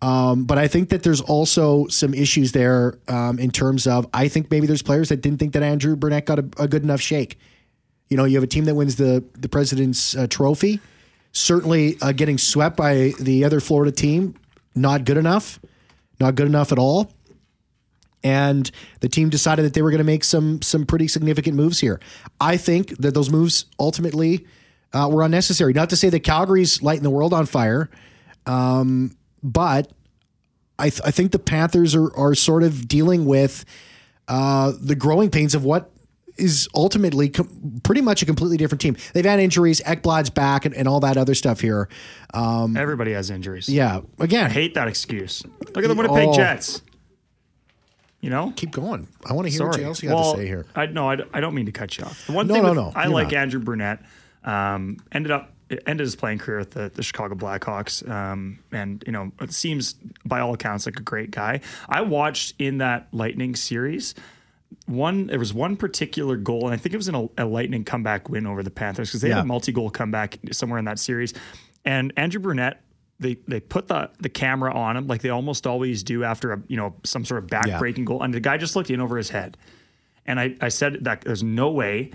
Um, 0.00 0.44
but 0.44 0.58
I 0.58 0.68
think 0.68 0.90
that 0.90 1.02
there's 1.02 1.20
also 1.20 1.88
some 1.88 2.14
issues 2.14 2.52
there 2.52 2.98
um, 3.08 3.38
in 3.38 3.50
terms 3.50 3.86
of 3.86 4.06
I 4.14 4.28
think 4.28 4.50
maybe 4.50 4.66
there's 4.66 4.82
players 4.82 5.08
that 5.08 5.22
didn't 5.22 5.38
think 5.38 5.54
that 5.54 5.62
Andrew 5.62 5.96
Brunette 5.96 6.26
got 6.26 6.38
a, 6.38 6.48
a 6.58 6.68
good 6.68 6.84
enough 6.84 7.00
shake. 7.00 7.38
You 8.08 8.16
know, 8.16 8.24
you 8.24 8.36
have 8.36 8.44
a 8.44 8.48
team 8.48 8.64
that 8.66 8.74
wins 8.74 8.96
the 8.96 9.24
the 9.34 9.48
President's 9.48 10.16
uh, 10.16 10.26
Trophy. 10.28 10.80
Certainly, 11.32 11.98
uh, 12.00 12.12
getting 12.12 12.38
swept 12.38 12.76
by 12.76 13.12
the 13.20 13.44
other 13.44 13.60
Florida 13.60 13.92
team, 13.92 14.34
not 14.74 15.04
good 15.04 15.16
enough, 15.16 15.60
not 16.20 16.36
good 16.36 16.46
enough 16.46 16.72
at 16.72 16.78
all. 16.78 17.12
And 18.24 18.70
the 19.00 19.08
team 19.08 19.28
decided 19.28 19.64
that 19.64 19.74
they 19.74 19.82
were 19.82 19.90
going 19.90 19.98
to 19.98 20.04
make 20.04 20.24
some 20.24 20.62
some 20.62 20.86
pretty 20.86 21.08
significant 21.08 21.56
moves 21.56 21.80
here. 21.80 22.00
I 22.40 22.56
think 22.56 22.96
that 22.98 23.14
those 23.14 23.30
moves 23.30 23.66
ultimately 23.78 24.46
uh, 24.92 25.08
were 25.10 25.22
unnecessary. 25.22 25.72
Not 25.72 25.90
to 25.90 25.96
say 25.96 26.08
that 26.10 26.20
Calgary's 26.20 26.82
lighting 26.82 27.02
the 27.02 27.10
world 27.10 27.32
on 27.32 27.46
fire, 27.46 27.90
um, 28.46 29.16
but 29.42 29.90
I, 30.78 30.90
th- 30.90 31.02
I 31.04 31.10
think 31.10 31.32
the 31.32 31.38
Panthers 31.38 31.94
are 31.94 32.14
are 32.16 32.34
sort 32.34 32.62
of 32.62 32.86
dealing 32.88 33.24
with 33.26 33.64
uh, 34.28 34.72
the 34.80 34.94
growing 34.94 35.30
pains 35.30 35.54
of 35.54 35.64
what 35.64 35.90
is 36.36 36.68
ultimately 36.74 37.28
com- 37.30 37.80
pretty 37.82 38.00
much 38.00 38.22
a 38.22 38.26
completely 38.26 38.56
different 38.56 38.80
team. 38.80 38.96
They've 39.12 39.24
had 39.24 39.40
injuries, 39.40 39.80
Ekblad's 39.80 40.30
back, 40.30 40.64
and, 40.64 40.74
and 40.74 40.86
all 40.86 41.00
that 41.00 41.16
other 41.16 41.34
stuff 41.34 41.60
here. 41.60 41.88
Everybody 42.32 43.12
has 43.12 43.28
injuries. 43.30 43.68
Yeah, 43.68 44.02
again, 44.20 44.46
I 44.46 44.50
hate 44.50 44.74
that 44.74 44.86
excuse. 44.86 45.42
Look 45.74 45.78
at 45.84 45.88
the 45.88 45.94
Winnipeg 45.94 46.28
Oh. 46.28 46.34
Jets. 46.34 46.82
You 48.20 48.30
know? 48.30 48.52
keep 48.56 48.72
going. 48.72 49.06
I 49.28 49.32
want 49.32 49.46
to 49.46 49.50
hear 49.50 49.58
Sorry. 49.58 49.70
what 49.70 49.80
else 49.80 50.02
you 50.02 50.08
well, 50.10 50.32
to 50.34 50.38
say 50.40 50.46
here. 50.46 50.66
I 50.74 50.86
no, 50.86 51.08
I, 51.10 51.18
I 51.32 51.40
don't 51.40 51.54
mean 51.54 51.66
to 51.66 51.72
cut 51.72 51.96
you 51.98 52.04
off. 52.04 52.26
The 52.26 52.32
one 52.32 52.46
No, 52.48 52.54
thing 52.54 52.62
no, 52.64 52.68
with- 52.70 52.78
no, 52.78 52.92
I 52.94 53.06
like 53.06 53.28
not. 53.28 53.34
Andrew 53.34 53.60
Brunette. 53.60 54.00
Um, 54.44 54.96
ended 55.12 55.30
up 55.32 55.52
ended 55.86 56.04
his 56.04 56.16
playing 56.16 56.38
career 56.38 56.58
with 56.58 56.70
the, 56.72 56.90
the 56.94 57.02
Chicago 57.02 57.34
Blackhawks, 57.34 58.08
um, 58.08 58.58
and 58.72 59.02
you 59.06 59.12
know 59.12 59.30
it 59.40 59.52
seems 59.52 59.94
by 60.24 60.40
all 60.40 60.54
accounts 60.54 60.86
like 60.86 60.98
a 60.98 61.02
great 61.02 61.30
guy. 61.30 61.60
I 61.88 62.00
watched 62.02 62.54
in 62.58 62.78
that 62.78 63.08
Lightning 63.12 63.54
series. 63.56 64.14
One 64.86 65.26
there 65.28 65.38
was 65.38 65.52
one 65.54 65.76
particular 65.76 66.36
goal, 66.36 66.64
and 66.66 66.74
I 66.74 66.76
think 66.76 66.94
it 66.94 66.96
was 66.98 67.08
in 67.08 67.14
a, 67.14 67.28
a 67.38 67.44
Lightning 67.46 67.84
comeback 67.84 68.28
win 68.28 68.46
over 68.46 68.62
the 68.62 68.70
Panthers 68.70 69.08
because 69.10 69.20
they 69.22 69.28
Yeah. 69.28 69.36
had 69.36 69.44
a 69.44 69.46
multi-goal 69.46 69.90
comeback 69.90 70.38
somewhere 70.52 70.78
in 70.78 70.84
that 70.86 70.98
series. 70.98 71.34
And 71.84 72.12
Andrew 72.16 72.40
Brunette, 72.40 72.80
they 73.20 73.36
they 73.46 73.60
put 73.60 73.88
the 73.88 74.10
the 74.20 74.28
camera 74.28 74.72
on 74.74 74.96
him 74.96 75.06
like 75.06 75.22
they 75.22 75.30
almost 75.30 75.66
always 75.66 76.02
do 76.02 76.22
after 76.24 76.52
a 76.52 76.62
you 76.68 76.76
know 76.76 76.94
some 77.04 77.24
sort 77.24 77.42
of 77.42 77.48
back-breaking 77.50 78.04
goal, 78.04 78.22
and 78.22 78.32
the 78.32 78.40
guy 78.40 78.56
just 78.58 78.76
looked 78.76 78.90
in 78.90 79.00
over 79.00 79.16
his 79.16 79.30
head. 79.30 79.56
And 80.26 80.38
I, 80.38 80.54
I 80.60 80.68
said 80.68 80.98
that 81.04 81.22
there's 81.22 81.42
no 81.42 81.70
way. 81.70 82.10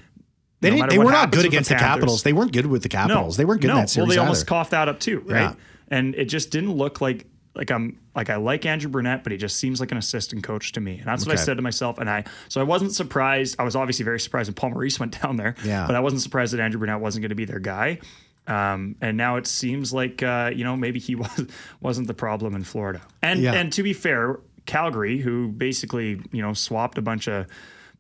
They, 0.63 0.79
no 0.81 0.87
they 0.87 0.97
were 0.97 1.11
not 1.11 1.31
good 1.31 1.45
against 1.45 1.69
the, 1.69 1.75
Panthers- 1.75 1.87
Capitals. 1.95 2.23
They 2.23 2.33
weren't 2.33 2.51
good 2.53 2.65
with 2.65 2.81
the 2.83 2.89
Capitals. 2.89 3.37
they 3.37 3.45
weren't 3.45 3.61
good 3.61 3.67
no. 3.67 3.73
in 3.75 3.79
that 3.81 3.89
series 3.91 4.07
Well, 4.07 4.07
they 4.09 4.13
either. 4.15 4.21
almost 4.21 4.47
coughed 4.47 4.71
that 4.71 4.87
up 4.89 4.99
too, 4.99 5.19
right? 5.21 5.41
Yeah. 5.41 5.53
And 5.89 6.15
it 6.15 6.25
just 6.25 6.49
didn't 6.49 6.71
look 6.73 7.01
like 7.01 7.27
like 7.55 7.69
I'm 7.69 7.99
like 8.15 8.31
I 8.31 8.37
like 8.37 8.65
Andrew 8.65 8.89
Brunette, 8.89 9.21
but 9.23 9.31
he 9.31 9.37
just 9.37 9.57
seems 9.57 9.79
like 9.79 9.91
an 9.91 9.97
assistant 9.99 10.43
coach 10.43 10.71
to 10.71 10.81
me, 10.81 10.97
and 10.97 11.05
that's 11.05 11.23
what 11.25 11.33
I 11.33 11.35
said 11.35 11.57
to 11.57 11.61
myself. 11.61 11.99
And 11.99 12.09
I 12.09 12.23
so 12.49 12.59
I 12.59 12.63
wasn't 12.63 12.93
surprised. 12.93 13.57
I 13.59 13.63
was 13.63 13.75
obviously 13.75 14.03
very 14.05 14.19
surprised 14.19 14.49
when 14.49 14.55
Paul 14.55 14.71
Maurice 14.71 14.99
went 14.99 15.21
down 15.21 15.37
there, 15.37 15.53
Yeah. 15.63 15.85
But 15.85 15.95
I 15.95 15.99
wasn't 15.99 16.23
surprised 16.23 16.53
that 16.53 16.59
Andrew 16.59 16.79
Brunette 16.79 16.99
wasn't 16.99 17.21
going 17.21 17.29
to 17.29 17.35
be 17.35 17.45
their 17.45 17.59
guy. 17.59 17.99
Um, 18.47 18.95
and 19.01 19.15
now 19.17 19.37
it 19.37 19.45
seems 19.47 19.93
like 19.93 20.23
uh, 20.23 20.51
you 20.53 20.63
know 20.63 20.75
maybe 20.75 20.99
he 20.99 21.13
was 21.23 21.45
wasn't 21.79 22.07
the 22.07 22.13
problem 22.15 22.55
in 22.55 22.63
Florida. 22.63 23.01
And 23.21 23.39
Yeah. 23.39 23.53
and 23.53 23.71
to 23.73 23.83
be 23.83 23.93
fair, 23.93 24.39
Calgary, 24.65 25.19
who 25.19 25.49
basically 25.49 26.19
you 26.31 26.41
know 26.41 26.53
swapped 26.53 26.97
a 26.97 27.01
bunch 27.03 27.27
of 27.27 27.45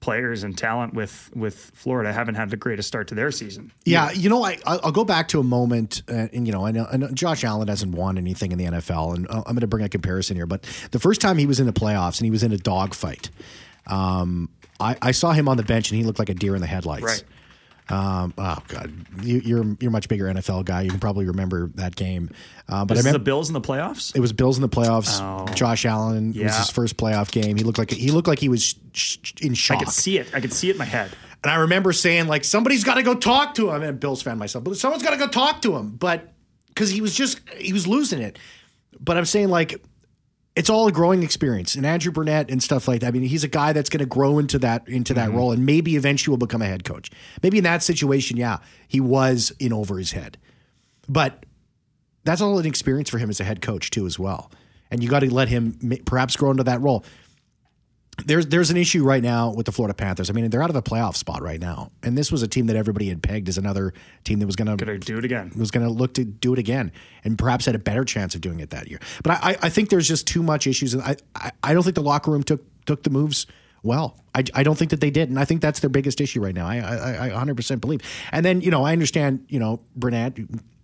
players 0.03 0.43
and 0.43 0.57
talent 0.57 0.93
with 0.93 1.31
with 1.33 1.71
Florida, 1.73 2.11
haven't 2.11 2.35
had 2.35 2.49
the 2.49 2.57
greatest 2.57 2.89
start 2.89 3.07
to 3.07 3.15
their 3.15 3.31
season. 3.31 3.71
Yeah, 3.85 4.11
you 4.11 4.29
know, 4.29 4.43
I 4.43 4.57
I'll 4.65 4.91
go 4.91 5.05
back 5.05 5.29
to 5.29 5.39
a 5.39 5.43
moment, 5.43 6.03
uh, 6.09 6.27
and 6.33 6.45
you 6.45 6.51
know, 6.51 6.65
I 6.65 6.71
know, 6.71 6.85
I 6.91 6.97
know 6.97 7.07
Josh 7.11 7.45
Allen 7.45 7.69
hasn't 7.69 7.95
won 7.95 8.17
anything 8.17 8.51
in 8.51 8.57
the 8.57 8.65
NFL, 8.65 9.15
and 9.15 9.27
I'm 9.29 9.43
going 9.43 9.61
to 9.61 9.67
bring 9.67 9.85
a 9.85 9.89
comparison 9.89 10.35
here. 10.35 10.45
But 10.45 10.63
the 10.91 10.99
first 10.99 11.21
time 11.21 11.37
he 11.37 11.45
was 11.45 11.61
in 11.61 11.67
the 11.67 11.73
playoffs 11.73 12.19
and 12.19 12.25
he 12.25 12.31
was 12.31 12.43
in 12.43 12.51
a 12.51 12.57
dogfight, 12.57 13.29
um, 13.87 14.49
I, 14.77 14.97
I 15.01 15.11
saw 15.11 15.31
him 15.31 15.47
on 15.47 15.55
the 15.55 15.63
bench 15.63 15.89
and 15.89 15.97
he 15.97 16.03
looked 16.03 16.19
like 16.19 16.29
a 16.29 16.33
deer 16.33 16.53
in 16.53 16.59
the 16.59 16.67
headlights. 16.67 17.03
Right. 17.03 17.23
Um, 17.89 18.33
oh 18.37 18.57
God, 18.67 18.93
you, 19.21 19.39
you're 19.39 19.65
you're 19.79 19.89
a 19.89 19.91
much 19.91 20.07
bigger 20.07 20.25
NFL 20.25 20.65
guy. 20.65 20.81
You 20.83 20.89
can 20.89 20.99
probably 20.99 21.25
remember 21.25 21.69
that 21.75 21.95
game. 21.95 22.29
Uh, 22.69 22.85
but 22.85 22.95
This 22.95 23.05
I 23.05 23.09
is 23.09 23.13
the 23.13 23.19
Bills 23.19 23.49
in 23.49 23.53
the 23.53 23.61
playoffs. 23.61 24.15
it 24.15 24.19
was 24.21 24.31
Bills 24.31 24.57
in 24.57 24.61
the 24.61 24.69
playoffs. 24.69 25.19
Oh. 25.21 25.45
Josh 25.53 25.85
Allen 25.85 26.33
it 26.35 26.43
was 26.43 26.57
his 26.57 26.69
first 26.69 26.95
playoff 26.97 27.31
game. 27.31 27.57
He 27.57 27.63
looked 27.63 27.77
like 27.77 27.91
he 27.91 28.11
looked 28.11 28.27
like 28.27 28.39
he 28.39 28.49
was 28.49 28.75
sh- 28.93 29.17
sh- 29.21 29.33
in 29.41 29.53
shock. 29.53 29.77
I 29.77 29.83
could 29.83 29.93
see 29.93 30.17
it. 30.17 30.33
I 30.33 30.39
could 30.39 30.53
see 30.53 30.69
it 30.69 30.73
in 30.73 30.77
my 30.77 30.85
head. 30.85 31.11
And 31.43 31.51
I 31.51 31.55
remember 31.55 31.91
saying, 31.91 32.27
like, 32.27 32.45
somebody's 32.45 32.85
got 32.85 32.95
to 32.95 33.03
go 33.03 33.15
talk 33.15 33.55
to 33.55 33.69
him. 33.71 33.83
And 33.83 33.99
Bills 33.99 34.21
fan 34.21 34.37
myself, 34.37 34.63
but 34.63 34.77
someone's 34.77 35.03
got 35.03 35.09
to 35.11 35.17
go 35.17 35.27
talk 35.27 35.61
to 35.63 35.75
him. 35.75 35.89
But 35.91 36.31
because 36.69 36.89
he 36.89 37.01
was 37.01 37.13
just, 37.13 37.41
he 37.57 37.73
was 37.73 37.85
losing 37.85 38.21
it. 38.21 38.39
But 38.97 39.17
I'm 39.17 39.25
saying, 39.25 39.49
like, 39.49 39.83
it's 40.55 40.69
all 40.69 40.87
a 40.87 40.91
growing 40.91 41.23
experience. 41.23 41.75
And 41.75 41.85
Andrew 41.85 42.11
Brunette 42.11 42.49
and 42.49 42.61
stuff 42.61 42.87
like 42.87 43.01
that. 43.01 43.07
I 43.07 43.11
mean, 43.11 43.23
he's 43.23 43.43
a 43.43 43.47
guy 43.47 43.73
that's 43.73 43.89
going 43.89 43.99
to 43.99 44.05
grow 44.05 44.37
into 44.39 44.59
that 44.59 44.87
into 44.87 45.13
that 45.15 45.29
mm-hmm. 45.29 45.37
role, 45.37 45.51
and 45.51 45.65
maybe 45.65 45.95
eventually 45.95 46.31
will 46.31 46.37
become 46.37 46.61
a 46.61 46.67
head 46.67 46.83
coach. 46.83 47.09
Maybe 47.41 47.57
in 47.57 47.63
that 47.63 47.83
situation, 47.83 48.37
yeah, 48.37 48.59
he 48.87 48.99
was 48.99 49.51
in 49.59 49.73
over 49.73 49.97
his 49.97 50.11
head. 50.11 50.37
But 51.09 51.45
that's 52.23 52.41
all 52.41 52.59
an 52.59 52.65
experience 52.65 53.09
for 53.09 53.17
him 53.17 53.29
as 53.29 53.39
a 53.39 53.43
head 53.43 53.61
coach 53.61 53.89
too, 53.89 54.05
as 54.05 54.17
well. 54.17 54.51
And 54.91 55.01
you 55.01 55.09
got 55.09 55.21
to 55.21 55.33
let 55.33 55.47
him 55.47 55.77
perhaps 56.05 56.35
grow 56.35 56.51
into 56.51 56.63
that 56.65 56.79
role 56.81 57.03
there's 58.25 58.47
there's 58.47 58.69
an 58.69 58.77
issue 58.77 59.03
right 59.03 59.23
now 59.23 59.51
with 59.51 59.65
the 59.65 59.71
Florida 59.71 59.93
Panthers. 59.93 60.29
I 60.29 60.33
mean, 60.33 60.49
they're 60.49 60.61
out 60.61 60.69
of 60.69 60.75
a 60.75 60.81
playoff 60.81 61.15
spot 61.15 61.41
right 61.41 61.59
now, 61.59 61.91
and 62.03 62.17
this 62.17 62.31
was 62.31 62.43
a 62.43 62.47
team 62.47 62.67
that 62.67 62.75
everybody 62.75 63.09
had 63.09 63.23
pegged 63.23 63.49
as 63.49 63.57
another 63.57 63.93
team 64.23 64.39
that 64.39 64.45
was 64.45 64.55
going 64.55 64.77
to 64.77 64.97
do 64.99 65.17
it 65.17 65.25
again. 65.25 65.51
was 65.57 65.71
going 65.71 65.85
to 65.85 65.91
look 65.91 66.13
to 66.15 66.23
do 66.25 66.53
it 66.53 66.59
again, 66.59 66.91
and 67.23 67.37
perhaps 67.37 67.65
had 67.65 67.75
a 67.75 67.79
better 67.79 68.05
chance 68.05 68.35
of 68.35 68.41
doing 68.41 68.59
it 68.59 68.69
that 68.69 68.87
year. 68.89 68.99
But 69.23 69.43
I, 69.43 69.57
I 69.63 69.69
think 69.69 69.89
there's 69.89 70.07
just 70.07 70.27
too 70.27 70.43
much 70.43 70.67
issues, 70.67 70.93
and 70.93 71.03
I, 71.03 71.15
I 71.35 71.51
I 71.63 71.73
don't 71.73 71.83
think 71.83 71.95
the 71.95 72.03
locker 72.03 72.31
room 72.31 72.43
took 72.43 72.61
took 72.85 73.03
the 73.03 73.09
moves 73.09 73.47
well. 73.83 74.17
I, 74.35 74.43
I 74.55 74.63
don't 74.63 74.75
think 74.77 74.89
that 74.91 74.99
they 75.01 75.11
did, 75.11 75.29
and 75.29 75.37
I 75.39 75.45
think 75.45 75.61
that's 75.61 75.79
their 75.81 75.89
biggest 75.91 76.19
issue 76.19 76.41
right 76.41 76.55
now. 76.55 76.65
I 76.67 76.77
I, 76.79 77.25
I 77.27 77.29
100% 77.29 77.79
believe. 77.79 78.01
And 78.31 78.43
then 78.43 78.61
you 78.61 78.71
know 78.71 78.83
I 78.83 78.91
understand 78.93 79.45
you 79.49 79.59
know 79.59 79.79
Brunette 79.95 80.39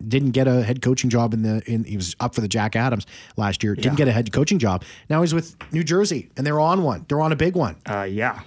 didn't 0.07 0.31
get 0.31 0.47
a 0.47 0.61
head 0.63 0.81
coaching 0.81 1.09
job 1.09 1.33
in 1.33 1.41
the 1.41 1.61
in 1.65 1.83
he 1.83 1.95
was 1.95 2.15
up 2.19 2.35
for 2.35 2.41
the 2.41 2.47
Jack 2.47 2.75
Adams 2.75 3.05
last 3.37 3.63
year. 3.63 3.73
Didn't 3.75 3.93
Yeah. 3.93 3.97
get 3.97 4.07
a 4.07 4.11
head 4.11 4.31
coaching 4.31 4.59
job. 4.59 4.83
Now 5.09 5.21
he's 5.21 5.33
with 5.33 5.55
New 5.73 5.83
Jersey, 5.83 6.29
and 6.37 6.45
they're 6.45 6.59
on 6.59 6.83
one. 6.83 7.05
They're 7.07 7.21
on 7.21 7.31
a 7.31 7.35
big 7.35 7.55
one. 7.55 7.75
Uh, 7.87 8.03
yeah, 8.03 8.41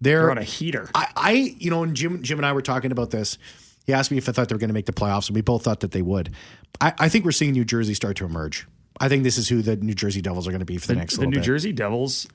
They're, 0.00 0.20
they're 0.22 0.30
on 0.32 0.38
a 0.38 0.42
heater. 0.44 0.90
I, 0.94 1.06
I, 1.16 1.32
you 1.58 1.70
know, 1.70 1.82
and 1.84 1.94
Jim, 1.94 2.22
Jim 2.22 2.38
and 2.38 2.46
I 2.46 2.52
were 2.52 2.62
talking 2.62 2.90
about 2.92 3.10
this. 3.10 3.38
He 3.86 3.92
asked 3.94 4.10
me 4.10 4.18
if 4.18 4.28
I 4.28 4.32
thought 4.32 4.48
they 4.48 4.54
were 4.54 4.58
going 4.58 4.68
to 4.68 4.74
make 4.74 4.86
the 4.86 4.92
playoffs, 4.92 5.28
and 5.28 5.34
we 5.36 5.40
both 5.40 5.62
thought 5.64 5.80
that 5.80 5.92
they 5.92 6.02
would. 6.02 6.34
I, 6.80 6.92
I 6.98 7.08
think 7.08 7.24
we're 7.24 7.30
seeing 7.32 7.52
New 7.52 7.64
Jersey 7.64 7.94
start 7.94 8.16
to 8.18 8.24
emerge. 8.26 8.66
I 9.00 9.08
think 9.08 9.22
this 9.22 9.38
is 9.38 9.48
who 9.48 9.62
the 9.62 9.76
New 9.76 9.94
Jersey 9.94 10.20
Devils 10.20 10.46
are 10.46 10.50
going 10.50 10.58
to 10.58 10.64
be 10.66 10.76
for 10.76 10.88
the, 10.88 10.96
next 10.96 11.16
the 11.16 11.26
New 11.26 11.36
bit. 11.36 11.44
Jersey 11.44 11.72
Devils 11.72 12.26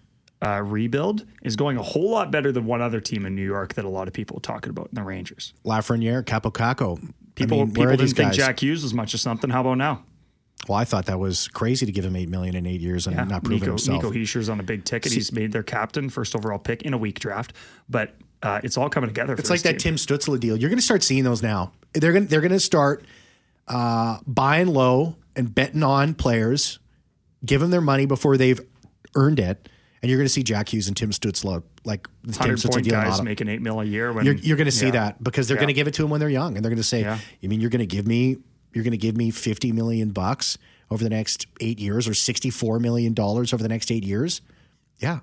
uh, 0.44 0.62
rebuild 0.62 1.26
is 1.42 1.56
going 1.56 1.78
a 1.78 1.82
whole 1.82 2.10
lot 2.10 2.32
better 2.32 2.52
than 2.52 2.66
one 2.66 2.82
other 2.82 3.00
team 3.00 3.26
in 3.26 3.36
New 3.36 3.46
York 3.46 3.76
that 3.76 3.86
a 3.86 3.90
lot 3.90 4.08
of 4.08 4.14
people 4.14 4.38
are 4.38 4.42
talking 4.42 4.70
about, 4.70 4.88
in 4.88 4.96
the 4.96 5.04
Rangers. 5.04 5.54
Lafreniere, 5.66 6.24
Kaapo 6.24 6.52
Kakko. 6.52 7.00
People, 7.36 7.62
I 7.62 7.64
mean, 7.66 7.74
people 7.74 7.98
didn't 7.98 8.14
think? 8.16 8.34
Jack 8.34 8.62
Hughes 8.62 8.84
was 8.84 8.94
much 8.94 9.14
of 9.14 9.20
something. 9.20 9.50
How 9.50 9.62
about 9.62 9.78
now? 9.78 10.04
Well, 10.68 10.78
I 10.78 10.86
thought 10.86 11.08
that 11.08 11.20
was 11.20 11.48
crazy 11.50 11.86
to 11.86 11.92
give 11.92 12.06
him 12.06 12.16
eight 12.16 12.30
million 12.30 12.56
in 12.56 12.66
eight 12.66 12.80
years 12.80 13.08
and 13.08 13.16
not 13.16 13.44
proving 13.44 13.60
Nico, 13.62 13.72
himself. 13.72 14.04
Nico 14.04 14.16
Hischier's 14.16 14.50
on 14.50 14.60
a 14.60 14.64
big 14.64 14.86
ticket. 14.86 15.12
He's 15.12 15.32
made 15.32 15.52
their 15.52 15.64
captain, 15.64 16.10
first 16.10 16.36
overall 16.36 16.60
pick 16.60 16.84
in 16.84 16.94
a 16.94 16.98
weak 16.98 17.20
draft. 17.20 17.54
But 17.90 18.16
uh, 18.42 18.62
it's 18.64 18.78
all 18.78 18.90
coming 18.90 19.10
together. 19.10 19.36
For 19.36 19.42
It's 19.42 19.50
like 19.50 19.64
that 19.64 19.80
team. 19.80 19.96
Tim 19.96 19.96
Stützle 19.96 20.40
deal. 20.40 20.56
You're 20.56 20.70
going 20.70 20.78
to 20.80 20.86
start 20.86 21.04
seeing 21.04 21.24
those 21.24 21.44
now. 21.44 21.74
They're 21.94 22.14
going 22.14 22.28
they're 22.28 22.42
going 22.42 22.52
to 22.52 22.60
start 22.60 23.06
uh, 23.68 24.20
buying 24.26 24.68
low 24.68 25.16
and 25.36 25.54
betting 25.54 25.84
on 25.84 26.14
players, 26.14 26.80
give 27.46 27.60
them 27.60 27.72
their 27.72 27.82
money 27.82 28.06
before 28.06 28.38
they've 28.38 28.62
earned 29.16 29.40
it, 29.40 29.68
and 30.04 30.10
you're 30.10 30.20
going 30.20 30.26
to 30.28 30.34
see 30.34 30.44
Jack 30.44 30.72
Hughes 30.72 30.88
and 30.89 30.96
Tim 30.98 31.10
Stützle 31.12 31.63
like 31.86 32.08
the 32.24 32.34
Tim 32.34 32.42
hundred 32.42 32.58
Stützle 32.60 32.88
guys 32.88 33.22
making 33.22 33.48
eight 33.48 33.62
mil 33.62 33.80
a 33.80 33.86
year. 33.86 34.12
When 34.13 34.26
You're, 34.26 34.36
you're 34.36 34.58
going 34.58 34.66
to 34.66 34.72
see 34.72 34.88
yeah. 34.88 34.92
that 34.92 35.24
because 35.24 35.48
they're 35.48 35.56
Yeah. 35.56 35.62
going 35.62 35.68
to 35.70 35.74
give 35.74 35.88
it 35.88 35.94
to 35.96 36.02
them 36.04 36.12
when 36.12 36.20
they're 36.20 36.30
young, 36.30 36.56
and 36.58 36.63
they're 36.63 36.70
going 36.70 36.78
to 36.78 36.84
say, 36.84 37.02
Yeah. 37.02 37.18
"You 37.39 37.48
mean 37.50 37.62
you're 37.62 37.70
going 37.72 37.80
to 37.80 37.86
give 37.88 38.06
me 38.06 38.38
you're 38.74 38.84
going 38.84 38.92
to 38.92 38.98
give 38.98 39.16
me 39.16 39.32
50 39.32 39.72
million 39.72 40.10
bucks 40.12 40.58
over 40.92 41.04
the 41.04 41.10
next 41.10 41.48
eight 41.62 41.80
years, 41.80 42.08
or 42.08 42.13
64 42.13 42.80
million 42.80 43.13
dollars 43.13 43.54
over 43.54 43.63
the 43.63 43.70
next 43.70 43.89
eight 43.92 44.04
years?" 44.04 44.42
Yeah. 45.00 45.20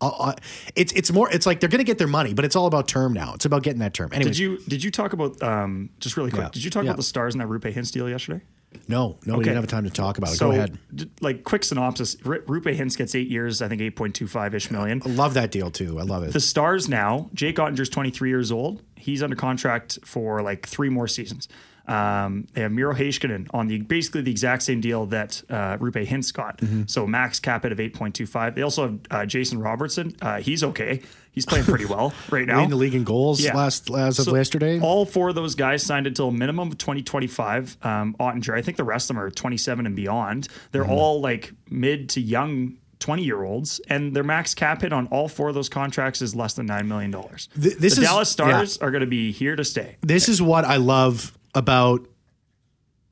Uh, 0.00 0.08
uh, 0.08 0.32
it's 0.74 0.92
it's 0.92 1.10
more 1.12 1.30
it's 1.32 1.46
like 1.46 1.60
they're 1.60 1.70
going 1.70 1.78
to 1.78 1.84
get 1.84 1.96
their 1.98 2.06
money, 2.08 2.34
but 2.34 2.44
it's 2.44 2.54
all 2.56 2.66
about 2.66 2.86
term 2.88 3.12
now. 3.14 3.32
It's 3.34 3.44
about 3.46 3.62
getting 3.62 3.78
that 3.80 3.94
term. 3.94 4.10
Anyways, 4.12 4.36
Did 4.36 4.38
you 4.42 4.58
did 4.68 4.84
you 4.84 4.90
talk 4.90 5.12
about 5.14 5.42
um, 5.42 5.88
just 6.00 6.16
really 6.18 6.30
quick? 6.30 6.42
Yeah. 6.42 6.50
Did 6.50 6.64
you 6.64 6.70
talk 6.70 6.82
Yeah. 6.84 6.90
about 6.90 6.96
the 6.98 7.02
stars 7.04 7.34
in 7.34 7.38
that 7.38 7.48
Roope 7.48 7.72
Hintz 7.72 7.92
deal 7.92 8.08
yesterday? 8.08 8.42
No, 8.88 9.18
no, 9.24 9.34
we 9.34 9.38
Okay. 9.40 9.44
didn't 9.44 9.56
have 9.56 9.66
time 9.68 9.84
to 9.84 9.90
talk 9.90 10.18
about 10.18 10.32
it. 10.32 10.36
So, 10.36 10.46
Go 10.48 10.52
ahead. 10.52 10.78
d- 10.94 11.10
like 11.20 11.44
quick 11.44 11.64
synopsis: 11.64 12.16
R- 12.24 12.40
Roope 12.46 12.76
Hintz 12.76 12.96
gets 12.96 13.14
eight 13.14 13.28
years, 13.28 13.62
I 13.62 13.68
think 13.68 13.80
eight 13.80 13.96
point 13.96 14.14
two 14.14 14.26
five 14.26 14.54
ish 14.54 14.70
million. 14.70 15.00
I 15.04 15.08
love 15.08 15.34
that 15.34 15.50
deal 15.50 15.70
too. 15.70 15.98
I 15.98 16.02
love 16.02 16.22
it. 16.24 16.32
The 16.32 16.40
Stars 16.40 16.88
now, 16.88 17.30
Jake 17.34 17.56
Oettinger's 17.56 17.88
23 17.88 18.28
years 18.28 18.52
old. 18.52 18.82
He's 18.96 19.22
under 19.22 19.34
contract 19.36 19.98
for 20.04 20.42
like 20.42 20.66
three 20.66 20.88
more 20.90 21.08
seasons. 21.08 21.48
Um, 21.88 22.46
they 22.52 22.62
have 22.62 22.72
Miro 22.72 22.92
Heiskanen 22.94 23.46
on 23.54 23.68
the 23.68 23.78
basically 23.78 24.20
the 24.22 24.30
exact 24.32 24.62
same 24.64 24.80
deal 24.80 25.06
that 25.06 25.40
uh, 25.48 25.76
Roope 25.78 26.04
Hintz 26.06 26.32
got. 26.34 26.58
Mm-hmm. 26.58 26.82
So 26.86 27.06
max 27.06 27.38
cap 27.38 27.64
it 27.64 27.70
of 27.70 27.78
8.25. 27.78 28.56
They 28.56 28.62
also 28.62 28.82
have 28.88 28.98
uh, 29.10 29.26
Jason 29.26 29.60
Robertson. 29.60 30.14
Uh, 30.20 30.40
he's 30.40 30.64
okay. 30.64 31.02
He's 31.36 31.46
playing 31.46 31.66
pretty 31.66 31.84
well 31.94 32.12
right 32.30 32.46
now. 32.46 32.56
Leading 32.56 32.70
the 32.70 32.76
league 32.76 32.94
in 32.94 33.04
goals 33.04 33.40
Yeah. 33.40 33.54
last 33.54 33.88
as 33.90 34.18
of 34.18 34.24
So 34.24 34.34
yesterday. 34.34 34.80
All 34.80 35.04
four 35.06 35.28
of 35.28 35.34
those 35.36 35.54
guys 35.54 35.84
signed 35.84 36.06
until 36.08 36.28
a 36.28 36.32
minimum 36.32 36.68
of 36.72 36.78
2025. 36.78 37.76
Um, 37.82 38.16
Oettinger, 38.18 38.54
I 38.56 38.62
think 38.62 38.76
the 38.78 38.84
rest 38.84 39.08
of 39.10 39.14
them 39.16 39.22
are 39.22 39.30
27 39.30 39.86
and 39.86 39.94
beyond. 39.94 40.48
They're 40.72 40.82
Mm-hmm. 40.82 40.90
all 40.92 41.20
like 41.20 41.52
mid 41.70 42.08
to 42.10 42.20
young 42.20 42.78
20 43.00 43.22
year 43.22 43.44
olds, 43.44 43.78
and 43.90 44.16
their 44.16 44.24
max 44.24 44.54
cap 44.54 44.80
hit 44.80 44.92
on 44.94 45.06
all 45.08 45.28
four 45.28 45.50
of 45.50 45.54
those 45.54 45.68
contracts 45.68 46.22
is 46.22 46.34
less 46.34 46.54
than 46.54 46.66
$9 46.66 46.86
million. 46.86 47.12
Th- 47.12 47.38
this 47.54 47.76
the 47.76 47.86
is- 47.86 47.98
Dallas 48.08 48.30
Stars 48.30 48.78
are 48.78 48.90
going 48.90 49.02
to 49.02 49.06
be 49.06 49.30
here 49.30 49.54
to 49.54 49.64
stay. 49.64 49.96
this 50.00 50.30
is 50.30 50.40
what 50.40 50.64
I 50.64 50.76
love 50.76 51.36
about 51.54 52.08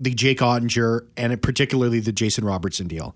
the 0.01 0.11
Jake 0.15 0.39
Oettinger 0.39 1.07
and 1.19 1.41
particularly 1.43 2.01
the 2.01 2.13
Jason 2.13 2.45
Robertson 2.45 2.89
deal. 2.89 3.15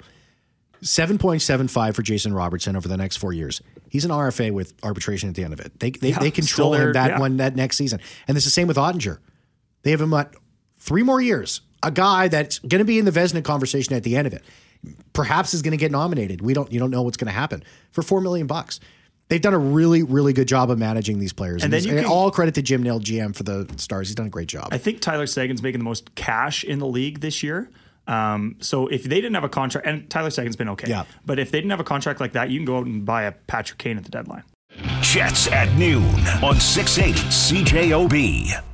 7.75 0.83 1.95
for 1.95 2.03
Jason 2.03 2.33
Robertson 2.33 2.77
over 2.77 2.89
the 2.89 2.97
next 2.97 3.17
four 3.17 3.33
years. 3.33 3.61
He's 3.89 4.05
an 4.05 4.11
RFA 4.11 4.53
with 4.53 4.75
arbitration 4.83 5.29
at 5.29 5.35
the 5.35 5.45
end 5.45 5.53
of 5.53 5.61
it. 5.61 5.79
They 5.81 5.91
they, 5.91 6.13
they 6.13 6.31
control 6.31 6.75
him 6.75 6.93
that 6.93 7.13
yeah. 7.13 7.19
one 7.19 7.39
that 7.39 7.57
next 7.57 7.77
season. 7.77 8.01
And 8.27 8.37
it's 8.37 8.45
the 8.45 8.51
same 8.51 8.69
with 8.69 8.77
Oettinger. 8.77 9.19
They 9.83 9.91
have 9.91 10.01
him 10.01 10.13
at 10.15 10.35
three 10.79 11.03
more 11.03 11.21
years. 11.21 11.63
A 11.83 11.91
guy 11.91 12.29
that's 12.29 12.59
going 12.59 12.81
to 12.81 12.85
be 12.85 12.99
in 12.99 13.05
the 13.05 13.11
Vezina 13.11 13.43
conversation 13.43 13.95
at 13.95 14.03
the 14.03 14.17
end 14.17 14.27
of 14.27 14.33
it. 14.33 14.43
Perhaps 15.13 15.55
is 15.55 15.63
going 15.63 15.73
to 15.73 15.77
get 15.79 15.91
nominated. 15.91 16.41
We 16.41 16.55
don't 16.55 16.71
you 16.73 16.79
don't 16.79 16.91
know 16.91 17.03
what's 17.03 17.17
going 17.17 17.27
to 17.27 17.33
happen 17.33 17.63
for 17.93 18.03
4 18.03 18.21
million 18.21 18.47
bucks. 18.47 18.81
They've 19.29 19.41
done 19.41 19.55
a 19.55 19.59
really, 19.59 20.03
really 20.03 20.33
good 20.33 20.49
job 20.49 20.71
of 20.71 20.79
managing 20.79 21.19
these 21.19 21.35
players. 21.35 21.63
And, 21.63 21.73
then 21.73 21.79
this- 21.79 21.87
you 21.87 21.93
and 21.93 22.07
can- 22.07 22.11
all 22.11 22.31
credit 22.31 22.55
to 22.55 22.63
Jim 22.63 22.83
Nill, 22.83 23.01
GM 23.01 23.37
for 23.37 23.43
the 23.43 23.69
Stars. 23.77 24.09
He's 24.09 24.15
done 24.15 24.27
a 24.27 24.31
great 24.31 24.49
job. 24.49 24.69
I 24.71 24.79
think 24.79 25.01
Tyler 25.01 25.27
Seguin's 25.27 25.63
making 25.63 25.81
the 25.81 25.85
most 25.85 26.15
cash 26.15 26.65
in 26.65 26.79
the 26.79 26.87
league 26.87 27.21
this 27.21 27.43
year. 27.43 27.69
Um, 28.09 28.57
so 28.61 28.89
if 28.89 29.05
they 29.05 29.17
didn't 29.17 29.35
have 29.35 29.45
a 29.45 29.49
contract, 29.49 29.87
and 29.87 30.09
Tyler 30.11 30.31
Seguin's 30.31 30.57
been 30.57 30.71
okay, 30.71 30.89
Yeah. 30.89 31.05
but 31.27 31.39
if 31.39 31.51
they 31.51 31.59
didn't 31.59 31.71
have 31.71 31.81
a 31.81 31.85
contract 31.85 32.21
like 32.21 32.33
that, 32.33 32.51
you 32.51 32.59
can 32.59 32.65
go 32.65 32.79
out 32.79 32.87
and 32.87 33.05
buy 33.05 33.23
a 33.25 33.33
Patrick 33.33 33.79
Kane 33.79 33.99
at 33.99 34.05
the 34.05 34.11
deadline. 34.11 34.43
Jets 35.01 35.47
at 35.53 35.73
noon 35.79 36.03
on 36.43 36.59
680 36.59 37.19
CJOB. 37.29 38.68